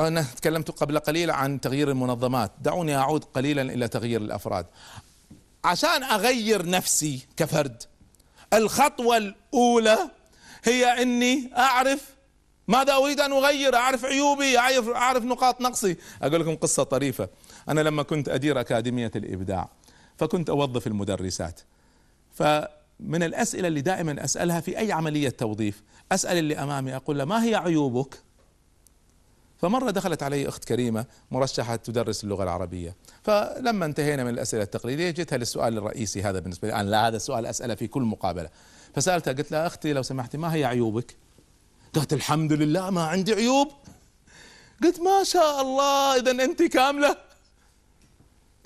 أنا 0.00 0.22
تكلمت 0.22 0.70
قبل 0.70 0.98
قليل 0.98 1.30
عن 1.30 1.60
تغيير 1.60 1.90
المنظمات. 1.90 2.52
دعوني 2.60 2.96
أعود 2.96 3.24
قليلا 3.24 3.62
إلى 3.62 3.88
تغيير 3.88 4.20
الأفراد. 4.20 4.66
عشان 5.64 6.02
أغير 6.02 6.68
نفسي 6.68 7.26
كفرد. 7.36 7.82
الخطوة 8.54 9.16
الأولى 9.16 9.98
هي 10.64 11.02
إني 11.02 11.50
أعرف 11.56 12.14
ماذا 12.68 12.94
أريد 12.94 13.20
أن 13.20 13.32
أغير 13.32 13.76
أعرف 13.76 14.04
عيوبي 14.04 14.58
اعرف 14.58 15.24
نقاط 15.24 15.60
نقصي. 15.60 15.96
أقول 16.22 16.40
لكم 16.40 16.54
قصة 16.56 16.82
طريفة. 16.82 17.28
أنا 17.68 17.80
لما 17.80 18.02
كنت 18.02 18.28
أدير 18.28 18.60
أكاديمية 18.60 19.10
الإبداع 19.16 19.70
فكنت 20.16 20.50
أوظف 20.50 20.86
المدرسات. 20.86 21.60
فمن 22.34 23.22
الأسئلة 23.22 23.68
اللي 23.68 23.80
دائما 23.80 24.24
أسألها 24.24 24.60
في 24.60 24.78
أي 24.78 24.92
عملية 24.92 25.28
توظيف 25.28 25.82
أسأل 26.12 26.38
اللي 26.38 26.58
أمامي 26.58 26.96
أقول 26.96 27.18
له 27.18 27.24
ما 27.24 27.44
هي 27.44 27.54
عيوبك؟ 27.54 28.22
فمرة 29.62 29.90
دخلت 29.90 30.22
علي 30.22 30.48
أخت 30.48 30.64
كريمة 30.64 31.06
مرشحة 31.30 31.76
تدرس 31.76 32.24
اللغة 32.24 32.42
العربية. 32.42 32.96
فلما 33.22 33.86
انتهينا 33.86 34.24
من 34.24 34.30
الأسئلة 34.30 34.62
التقليدية 34.62 35.10
جيتها 35.10 35.36
للسؤال 35.36 35.78
الرئيسي 35.78 36.22
هذا 36.22 36.38
بالنسبة 36.38 36.68
لي. 36.68 36.74
أنا 36.74 36.90
لا 36.90 37.08
هذا 37.08 37.16
السؤال 37.16 37.46
أسألة 37.46 37.74
في 37.74 37.86
كل 37.86 38.02
مقابلة. 38.02 38.50
فسألتها 38.94 39.32
قلت 39.32 39.52
لها 39.52 39.66
أختي 39.66 39.92
لو 39.92 40.02
سمحتي 40.02 40.38
ما 40.38 40.54
هي 40.54 40.64
عيوبك؟ 40.64 41.16
قالت 41.94 42.12
الحمد 42.12 42.52
لله 42.52 42.90
ما 42.90 43.02
عندي 43.02 43.32
عيوب. 43.32 43.68
قلت 44.82 45.00
ما 45.00 45.24
شاء 45.24 45.62
الله 45.62 46.16
إذا 46.16 46.30
أنت 46.30 46.62
كاملة. 46.62 47.16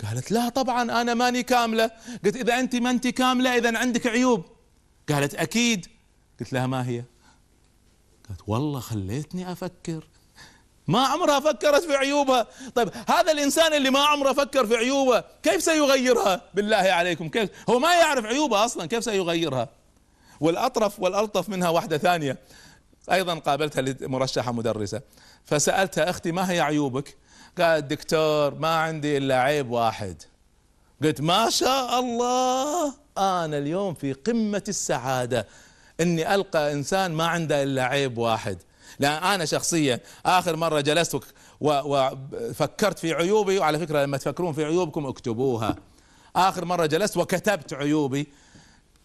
قالت 0.05 0.31
لا 0.31 0.49
طبعا 0.49 0.83
أنا 0.83 1.15
ماني 1.15 1.43
كاملة. 1.43 1.91
قلت 2.25 2.37
إذا 2.37 2.61
أنت 2.61 2.77
ما 2.77 2.91
أنت 2.91 3.07
كاملة 3.07 3.57
اذا 3.57 3.79
عندك 3.79 4.07
عيوب. 4.07 4.45
قالت 5.09 5.35
أكيد. 5.35 5.87
قلت 6.41 6.53
لها 6.53 6.67
ما 6.67 6.89
هي؟ 6.89 7.05
قالت 8.29 8.41
والله 8.47 8.81
خليتني 8.81 9.53
أفكر. 9.53 10.07
ما 10.89 11.07
عمرها 11.07 11.41
فكرت 11.41 11.85
في 11.85 11.97
عيوبها. 11.97 12.47
طيب 12.75 12.91
هذا 13.09 13.33
الإنسان 13.33 13.75
اللي 13.75 13.91
ما 13.91 14.01
عمره 14.01 14.33
فكر 14.33 14.67
في 14.67 14.77
عيوبه 14.77 15.25
كيف 15.43 15.63
سيغيرها؟ 15.63 16.41
بالله 16.55 16.77
عليكم 16.77 17.29
كيف؟ 17.29 17.51
هو 17.71 17.79
ما 17.79 17.95
يعرف 17.95 18.25
عيوبه 18.25 18.65
أصلا 18.65 18.87
كيف 18.87 19.05
سيغيرها؟ 19.05 19.69
والأطرف 20.41 21.01
والألطف 21.01 21.49
منها 21.49 21.69
واحدة 21.69 21.99
ثانية 21.99 22.39
أيضا 23.13 23.35
قابلتها 23.35 24.09
مرشحه 24.09 24.53
مدرسة. 24.53 25.01
فسألتها 25.45 26.11
أختي 26.11 26.33
ما 26.33 26.51
هي 26.51 26.61
عيوبك؟ 26.61 27.17
قالت 27.59 27.85
دكتور 27.85 28.55
ما 28.55 28.77
عندي 28.77 29.17
إلا 29.17 29.41
عيب 29.41 29.71
واحد. 29.71 30.23
قلت 31.03 31.21
ما 31.21 31.51
شاء 31.51 32.01
الله 32.01 32.95
أنا 33.19 33.59
اليوم 33.59 33.95
في 33.95 34.13
قمة 34.13 34.65
السعادة. 34.69 35.47
إني 36.01 36.35
ألقى 36.35 36.73
إنسان 36.73 37.13
ما 37.13 37.27
عنده 37.27 37.63
إلا 37.63 37.85
عيب 37.85 38.19
واحد. 38.19 38.59
لأن 38.99 39.23
أنا 39.23 39.45
شخصيا 39.45 40.01
آخر 40.27 40.57
مرة 40.57 40.81
جلست 40.81 41.21
وفكرت 41.61 42.99
في 42.99 43.13
عيوبي 43.13 43.59
وعلى 43.59 43.79
فكرة 43.79 44.03
لما 44.05 44.17
تفكرون 44.17 44.53
في 44.53 44.65
عيوبكم 44.65 45.07
اكتبوها. 45.07 45.77
آخر 46.37 46.65
مرة 46.65 46.87
جلست 46.87 47.17
وكتبت 47.17 47.73
عيوبي. 47.73 48.27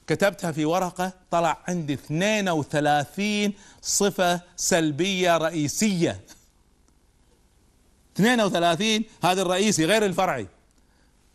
كتبتها 0.08 0.52
في 0.52 0.66
ورقة 0.66 1.14
طلع 1.32 1.58
عندي 1.68 1.94
32 1.94 3.54
صفة 3.82 4.42
سلبية 4.56 5.38
رئيسية. 5.38 6.22
32 8.16 9.04
هذا 9.24 9.42
الرئيسي 9.42 9.86
غير 9.86 10.06
الفرعي. 10.06 10.48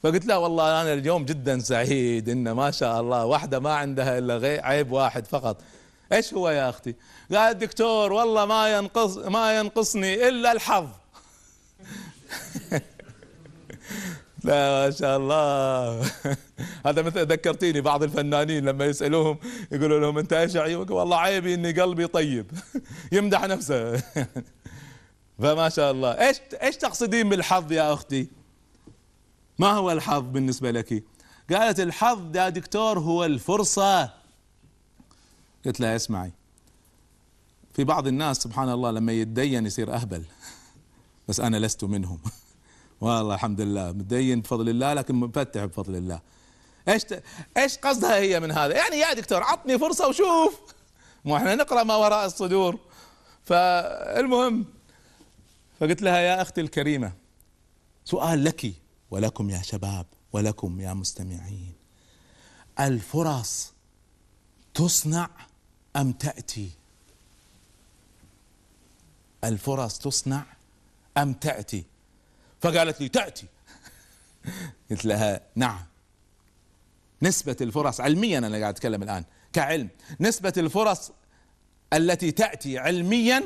فقلت 0.02 0.26
له 0.26 0.38
والله 0.38 0.82
أنا 0.82 0.92
اليوم 0.92 1.24
جدا 1.24 1.58
سعيد 1.58 2.28
ان 2.28 2.50
ما 2.50 2.70
شاء 2.70 3.00
الله 3.00 3.24
واحدة 3.24 3.58
ما 3.58 3.74
عندها 3.74 4.18
إلا 4.18 4.66
عيب 4.66 4.92
واحد 4.92 5.26
فقط. 5.26 5.62
إيش 6.12 6.34
هو 6.34 6.50
يا 6.50 6.68
أختي؟ 6.70 6.94
قال 7.32 7.58
دكتور 7.58 8.12
والله 8.12 8.44
ما 8.44 8.78
ينقص 8.78 9.16
ما 9.16 9.58
ينقصني 9.58 10.28
إلا 10.28 10.52
الحظ. 10.52 10.88
لا 14.44 14.86
ما 14.86 14.90
شاء 14.90 15.16
الله. 15.16 16.00
هذا 16.86 17.02
مثل 17.02 17.26
ذكرتيني 17.26 17.80
بعض 17.80 18.02
الفنانين 18.02 18.64
لما 18.64 18.84
يسألوهم 18.84 19.38
يقولوا 19.72 20.00
لهم 20.00 20.18
أنت 20.18 20.32
إيش 20.32 20.56
عيوبك؟ 20.56 20.90
والله 20.90 21.16
عيبي 21.16 21.54
إني 21.54 21.80
قلبي 21.80 22.06
طيب. 22.06 22.50
يمدح 23.12 23.44
نفسه. 23.44 24.02
فما 25.38 25.68
شاء 25.68 25.90
الله. 25.90 26.10
إيش 26.10 26.36
إيش 26.62 26.76
تقصدين 26.76 27.28
بالحظ 27.28 27.72
يا 27.72 27.92
أختي؟ 27.92 28.28
ما 29.58 29.70
هو 29.70 29.90
الحظ 29.92 30.22
بالنسبة 30.22 30.70
لك؟ 30.70 31.04
قالت 31.52 31.80
الحظ 31.80 32.36
يا 32.36 32.48
دكتور 32.48 32.98
هو 32.98 33.24
الفرصة. 33.24 34.15
قلت 35.66 35.80
لها 35.80 35.96
اسمعي. 35.96 36.32
في 37.74 37.84
بعض 37.84 38.06
الناس 38.06 38.36
سبحان 38.36 38.68
الله 38.68 38.90
لما 38.90 39.12
يتدين 39.12 39.66
يصير 39.66 39.94
أهبل. 39.94 40.24
بس 41.28 41.40
أنا 41.40 41.56
لست 41.56 41.84
منهم. 41.84 42.18
والله 43.00 43.34
الحمد 43.34 43.60
لله. 43.60 43.92
متدين 43.92 44.40
بفضل 44.40 44.68
الله 44.68 44.94
لكن 44.94 45.14
مفتح 45.14 45.64
بفضل 45.64 45.96
الله. 45.96 46.20
إيش 46.88 47.04
ت... 47.04 47.22
إيش 47.56 47.78
قصدها 47.78 48.16
هي 48.16 48.40
من 48.40 48.52
هذا؟ 48.52 48.74
يعني 48.74 48.96
يا 48.96 49.12
دكتور 49.12 49.42
عطني 49.42 49.78
فرصة 49.78 50.08
وشوف. 50.08 50.60
مو 51.24 51.36
إحنا 51.36 51.54
نقرأ 51.54 51.82
ما 51.82 51.96
وراء 51.96 52.26
الصدور. 52.26 52.78
فالمهم 53.44 54.64
فقلت 55.80 56.02
لها 56.02 56.18
يا 56.18 56.42
أختي 56.42 56.60
الكريمة 56.60 57.12
سؤال 58.04 58.44
لك 58.44 58.72
ولكم 59.10 59.50
يا 59.50 59.62
شباب 59.62 60.06
ولكم 60.32 60.80
يا 60.80 60.94
مستمعين. 60.94 61.72
الفرص 62.80 63.72
تصنع 64.74 65.30
أم 65.96 66.12
تأتي؟ 66.12 66.70
الفرص 69.44 69.98
تصنع 69.98 70.44
أم 71.16 71.32
تأتي؟ 71.32 71.84
فقالت 72.60 73.00
لي 73.00 73.08
تأتي. 73.08 73.46
قلت 74.90 75.04
لها 75.04 75.40
نعم. 75.54 75.84
نسبة 77.22 77.56
الفرص 77.60 78.00
علميا 78.00 78.38
أنا 78.38 78.58
قاعد 78.58 78.74
أتكلم 78.74 79.02
الآن 79.02 79.24
كعلم. 79.52 79.88
نسبة 80.20 80.52
الفرص 80.56 81.10
التي 81.92 82.30
تأتي 82.30 82.78
علميا 82.78 83.42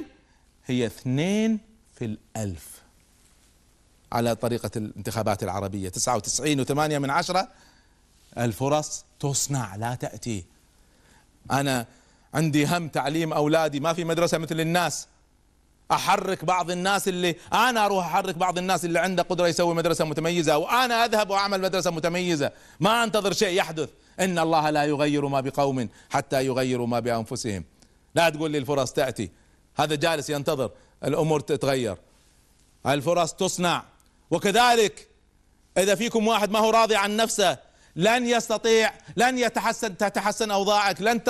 هي 0.66 0.86
اثنين 0.86 1.61
في 1.94 2.05
الألف. 2.05 2.82
على 4.12 4.36
طريقة 4.36 4.70
الانتخابات 4.76 5.42
العربية 5.42 5.88
تسعة 5.88 6.16
وتسعين 6.16 6.61
وثمانية 6.61 6.98
من 6.98 7.11
عشرة. 7.11 7.48
الفرص 8.38 9.05
تصنع 9.20 9.76
لا 9.76 9.94
تأتي. 9.94 10.44
أنا 11.51 11.86
عندي 12.35 12.66
هم 12.66 12.89
تعليم 12.89 13.33
أولادي 13.33 13.81
ما 13.81 13.93
في 13.93 14.05
مدرسة 14.05 14.39
مثل 14.39 14.61
الناس. 14.61 15.09
أحرك 15.93 16.45
بعض 16.45 16.70
الناس 16.70 17.09
اللي 17.09 17.37
أنا 17.53 17.87
أروح 17.87 18.07
أحرك 18.07 18.35
بعض 18.35 18.59
الناس 18.59 18.85
اللي 18.85 18.99
عنده 18.99 19.22
قدرة 19.22 19.49
يسوي 19.49 19.74
مدرسة 19.74 20.05
متميزة 20.05 20.59
وأنا 20.59 21.05
أذهب 21.05 21.31
وأعمل 21.31 21.61
مدرسة 21.61 21.91
متميزة. 21.91 22.53
ما 22.81 23.05
أنتظر 23.05 23.33
شيء 23.33 23.59
يحدث. 23.59 23.89
إن 24.20 24.39
الله 24.39 24.70
لا 24.70 24.85
يغير 24.85 25.26
ما 25.26 25.41
بقوم 25.41 25.89
حتى 26.11 26.47
يغيروا 26.47 26.87
ما 26.87 27.01
بأنفسهم. 27.01 27.64
لا 28.14 28.28
تقول 28.28 28.51
لي 28.51 28.59
الفرص 28.59 28.93
تأتي. 28.93 29.31
هذا 29.76 29.95
جالس 29.95 30.31
ينتظر. 30.31 30.70
الأمور 31.05 31.41
تتغير. 31.41 31.97
الفرص 32.87 33.33
تصنع. 33.33 33.83
وكذلك 34.31 35.09
إذا 35.78 35.95
فيكم 35.95 36.26
واحد 36.26 36.51
ما 36.51 36.59
هو 36.59 36.70
راضي 36.70 36.97
عن 36.97 37.16
نفسه 37.16 37.59
لن 37.97 38.26
يستطيع 38.26 38.93
لن 39.16 39.38
يتحسن 39.38 39.97
تتحسن 39.97 40.51
أوضاعك 40.51 41.03
لن 41.03 41.20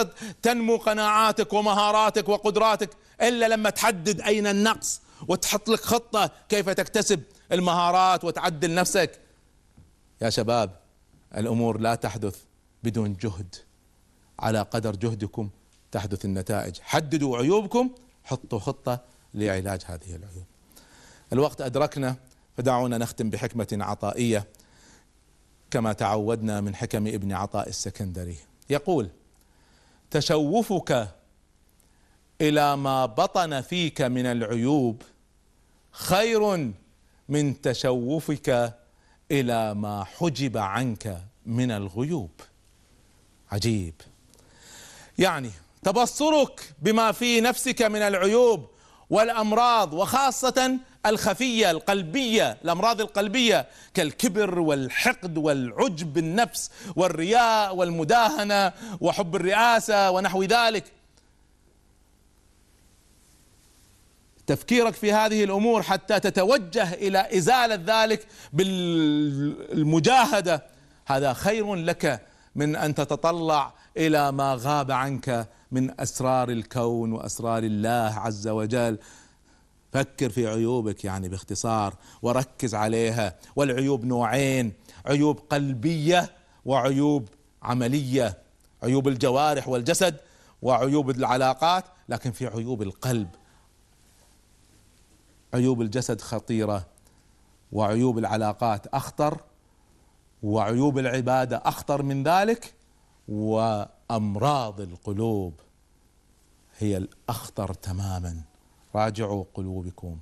تنمو 0.42 0.76
قناعاتك 0.76 1.52
ومهاراتك 1.52 2.28
وقدراتك 2.28 2.90
إلا 3.22 3.48
لما 3.48 3.70
تحدد 3.70 4.20
أين 4.20 4.46
النقص 4.46 5.00
وتحط 5.28 5.68
لك 5.68 5.80
خطة 5.80 6.30
كيف 6.48 6.68
تكتسب 6.68 7.22
المهارات 7.52 8.24
وتعدل 8.24 8.74
نفسك. 8.74 9.20
يا 10.22 10.30
شباب 10.30 10.76
الأمور 11.36 11.78
لا 11.78 11.94
تحدث 11.94 12.36
بدون 12.82 13.16
جهد. 13.16 13.54
على 14.38 14.62
قدر 14.62 14.96
جهدكم 14.96 15.50
تحدث 15.92 16.24
النتائج. 16.24 16.80
حددوا 16.82 17.38
عيوبكم 17.38 17.90
حطوا 18.24 18.58
خطة 18.58 19.00
لعلاج 19.34 19.82
هذه 19.86 20.16
العيوب. 20.16 20.44
الوقت 21.32 21.60
أدركنا 21.60 22.16
فدعونا 22.56 22.98
نختم 22.98 23.30
بحكمة 23.30 23.68
عطائية. 23.72 24.46
كما 25.70 25.92
تعودنا 25.92 26.60
من 26.60 26.74
حكم 26.74 27.06
ابن 27.06 27.32
عطاء 27.32 27.68
السكندري. 27.68 28.36
يقول 28.70 29.08
تشوفك 30.10 31.08
إلى 32.40 32.76
ما 32.76 33.06
بطن 33.06 33.60
فيك 33.60 34.00
من 34.02 34.26
العيوب 34.26 35.02
خير 35.90 36.72
من 37.28 37.60
تشوفك 37.60 38.74
إلى 39.30 39.74
ما 39.74 40.04
حجب 40.04 40.56
عنك 40.56 41.22
من 41.46 41.70
الغيوب. 41.70 42.30
عجيب. 43.52 43.94
يعني 45.18 45.50
تبصرك 45.82 46.74
بما 46.78 47.12
في 47.12 47.40
نفسك 47.40 47.82
من 47.82 48.02
العيوب 48.02 48.66
والأمراض 49.10 49.92
وخاصة 49.92 50.78
الخفية 51.06 51.70
القلبية 51.70 52.58
الأمراض 52.64 53.00
القلبية 53.00 53.66
كالكبر 53.94 54.58
والحقد 54.58 55.38
والعجب 55.38 56.12
بالنفس 56.12 56.70
والرياء 56.96 57.76
والمداهنة 57.76 58.72
وحب 59.00 59.36
الرئاسة 59.36 60.10
ونحو 60.10 60.42
ذلك. 60.42 60.84
تفكيرك 64.46 64.94
في 64.94 65.12
هذه 65.12 65.44
الأمور 65.44 65.82
حتى 65.82 66.20
تتوجه 66.20 66.94
إلى 66.94 67.38
إزالة 67.38 68.02
ذلك 68.02 68.26
بالمجاهدة 69.72 70.62
هذا 71.06 71.32
خير 71.32 71.74
لك 71.74 72.26
من 72.54 72.76
أن 72.76 72.94
تتطلع 72.94 73.74
إلى 73.96 74.32
ما 74.32 74.58
غاب 74.60 74.90
عنك 74.90 75.48
من 75.72 76.00
أسرار 76.00 76.48
الكون 76.48 77.12
وأسرار 77.12 77.62
الله 77.62 78.14
عز 78.16 78.48
وجل. 78.48 78.98
فكر 79.92 80.30
في 80.30 80.46
عيوبك 80.46 81.04
يعني 81.04 81.28
باختصار 81.28 81.94
وركز 82.22 82.74
عليها. 82.74 83.38
والعيوب 83.56 84.04
نوعين 84.04 84.72
عيوب 85.06 85.38
قلبية 85.38 86.32
وعيوب 86.64 87.28
عملية. 87.62 88.38
عيوب 88.82 89.08
الجوارح 89.08 89.68
والجسد 89.68 90.16
وعيوب 90.62 91.10
العلاقات 91.10 91.84
لكن 92.08 92.30
في 92.30 92.46
عيوب 92.46 92.82
القلب. 92.82 93.28
عيوب 95.54 95.82
الجسد 95.82 96.20
خطيرة 96.20 96.86
وعيوب 97.72 98.18
العلاقات 98.18 98.86
أخطر 98.86 99.40
وعيوب 100.42 100.98
العبادة 100.98 101.56
أخطر 101.56 102.02
من 102.02 102.22
ذلك 102.22 102.74
وأمراض 103.28 104.80
القلوب 104.80 105.60
هي 106.78 106.96
الأخطر 106.96 107.74
تماما. 107.74 108.49
راجعوا 108.94 109.44
قلوبكم 109.54 110.16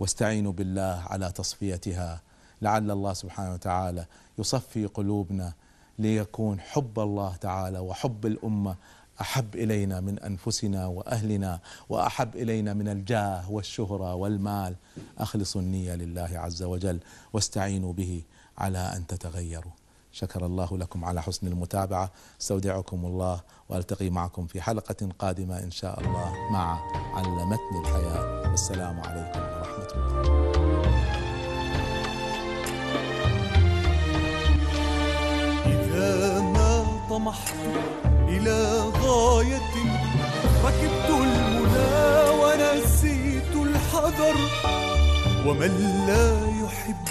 واستعينوا 0.00 0.52
بالله 0.52 1.04
على 1.06 1.32
تصفيتها. 1.32 2.20
لعل 2.62 2.90
الله 2.90 3.12
سبحانه 3.12 3.52
وتعالى 3.52 4.06
يصفي 4.38 4.86
قلوبنا 4.86 5.52
ليكون 5.98 6.60
حب 6.60 7.00
الله 7.00 7.36
تعالى 7.36 7.78
وحب 7.78 8.26
الأمة 8.26 8.76
أحب 9.20 9.54
إلينا 9.54 10.00
من 10.00 10.18
أنفسنا 10.18 10.86
وأهلنا 10.86 11.60
وأحب 11.88 12.36
إلينا 12.36 12.74
من 12.74 12.88
الجاه 12.88 13.50
والشهرة 13.50 14.14
والمال. 14.14 14.76
أخلصوا 15.18 15.60
النية 15.60 15.94
لله 15.94 16.30
عز 16.34 16.62
وجل 16.62 17.00
واستعينوا 17.32 17.92
به 17.92 18.22
على 18.58 18.78
أن 18.78 19.06
تتغيروا. 19.06 19.72
شكر 20.12 20.46
الله 20.46 20.78
لكم 20.78 21.04
على 21.04 21.22
حسن 21.22 21.46
المتابعة. 21.46 22.10
استودعكم 22.40 23.04
الله 23.06 23.40
والتقي 23.68 24.10
معكم 24.10 24.46
في 24.46 24.60
حلقة 24.60 25.08
قادمة 25.18 25.58
إن 25.58 25.70
شاء 25.70 26.00
الله 26.00 26.32
مع 26.50 26.78
علمتني 27.14 27.80
الحياة. 27.80 28.50
والسلام 28.50 29.00
عليكم 29.00 29.40
ورحمة 29.40 29.88
الله. 29.94 30.40
إذا 35.66 36.40
ما 36.40 36.86
طمحت 37.10 37.54
إلى 38.28 38.80
غاية 39.02 39.74
ركبت 40.64 41.10
المنى 41.10 42.30
ونسيت 42.40 43.56
الحذر. 43.56 44.36
ومن 45.46 46.04
لا 46.06 46.24
يحب 46.64 47.06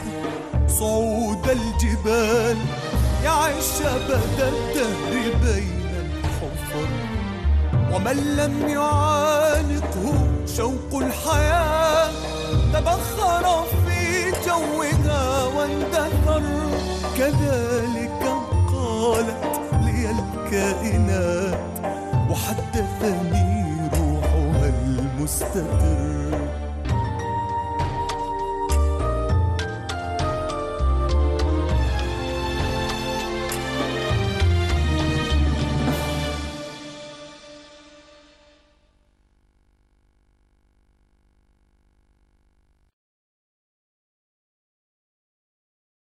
صعود 0.70 1.50
الجبال 1.50 2.58
يعيش 3.24 3.82
أبد 3.82 4.40
الدهر 4.40 5.14
بين 5.44 5.82
الحفر 6.00 6.90
ومن 7.94 8.36
لم 8.36 8.70
يعانقه 8.70 10.28
شوق 10.58 11.02
الحياة 11.02 12.10
تبخر 12.74 13.64
في 13.86 14.32
جوها 14.46 15.46
واندثر. 15.46 16.44
كذلك 17.18 18.24
قالت 18.74 19.60
لي 19.72 20.12
الكائنات 20.12 21.60
وحدثني 22.30 23.90
روحها 23.94 24.70
المستقر. 24.86 26.19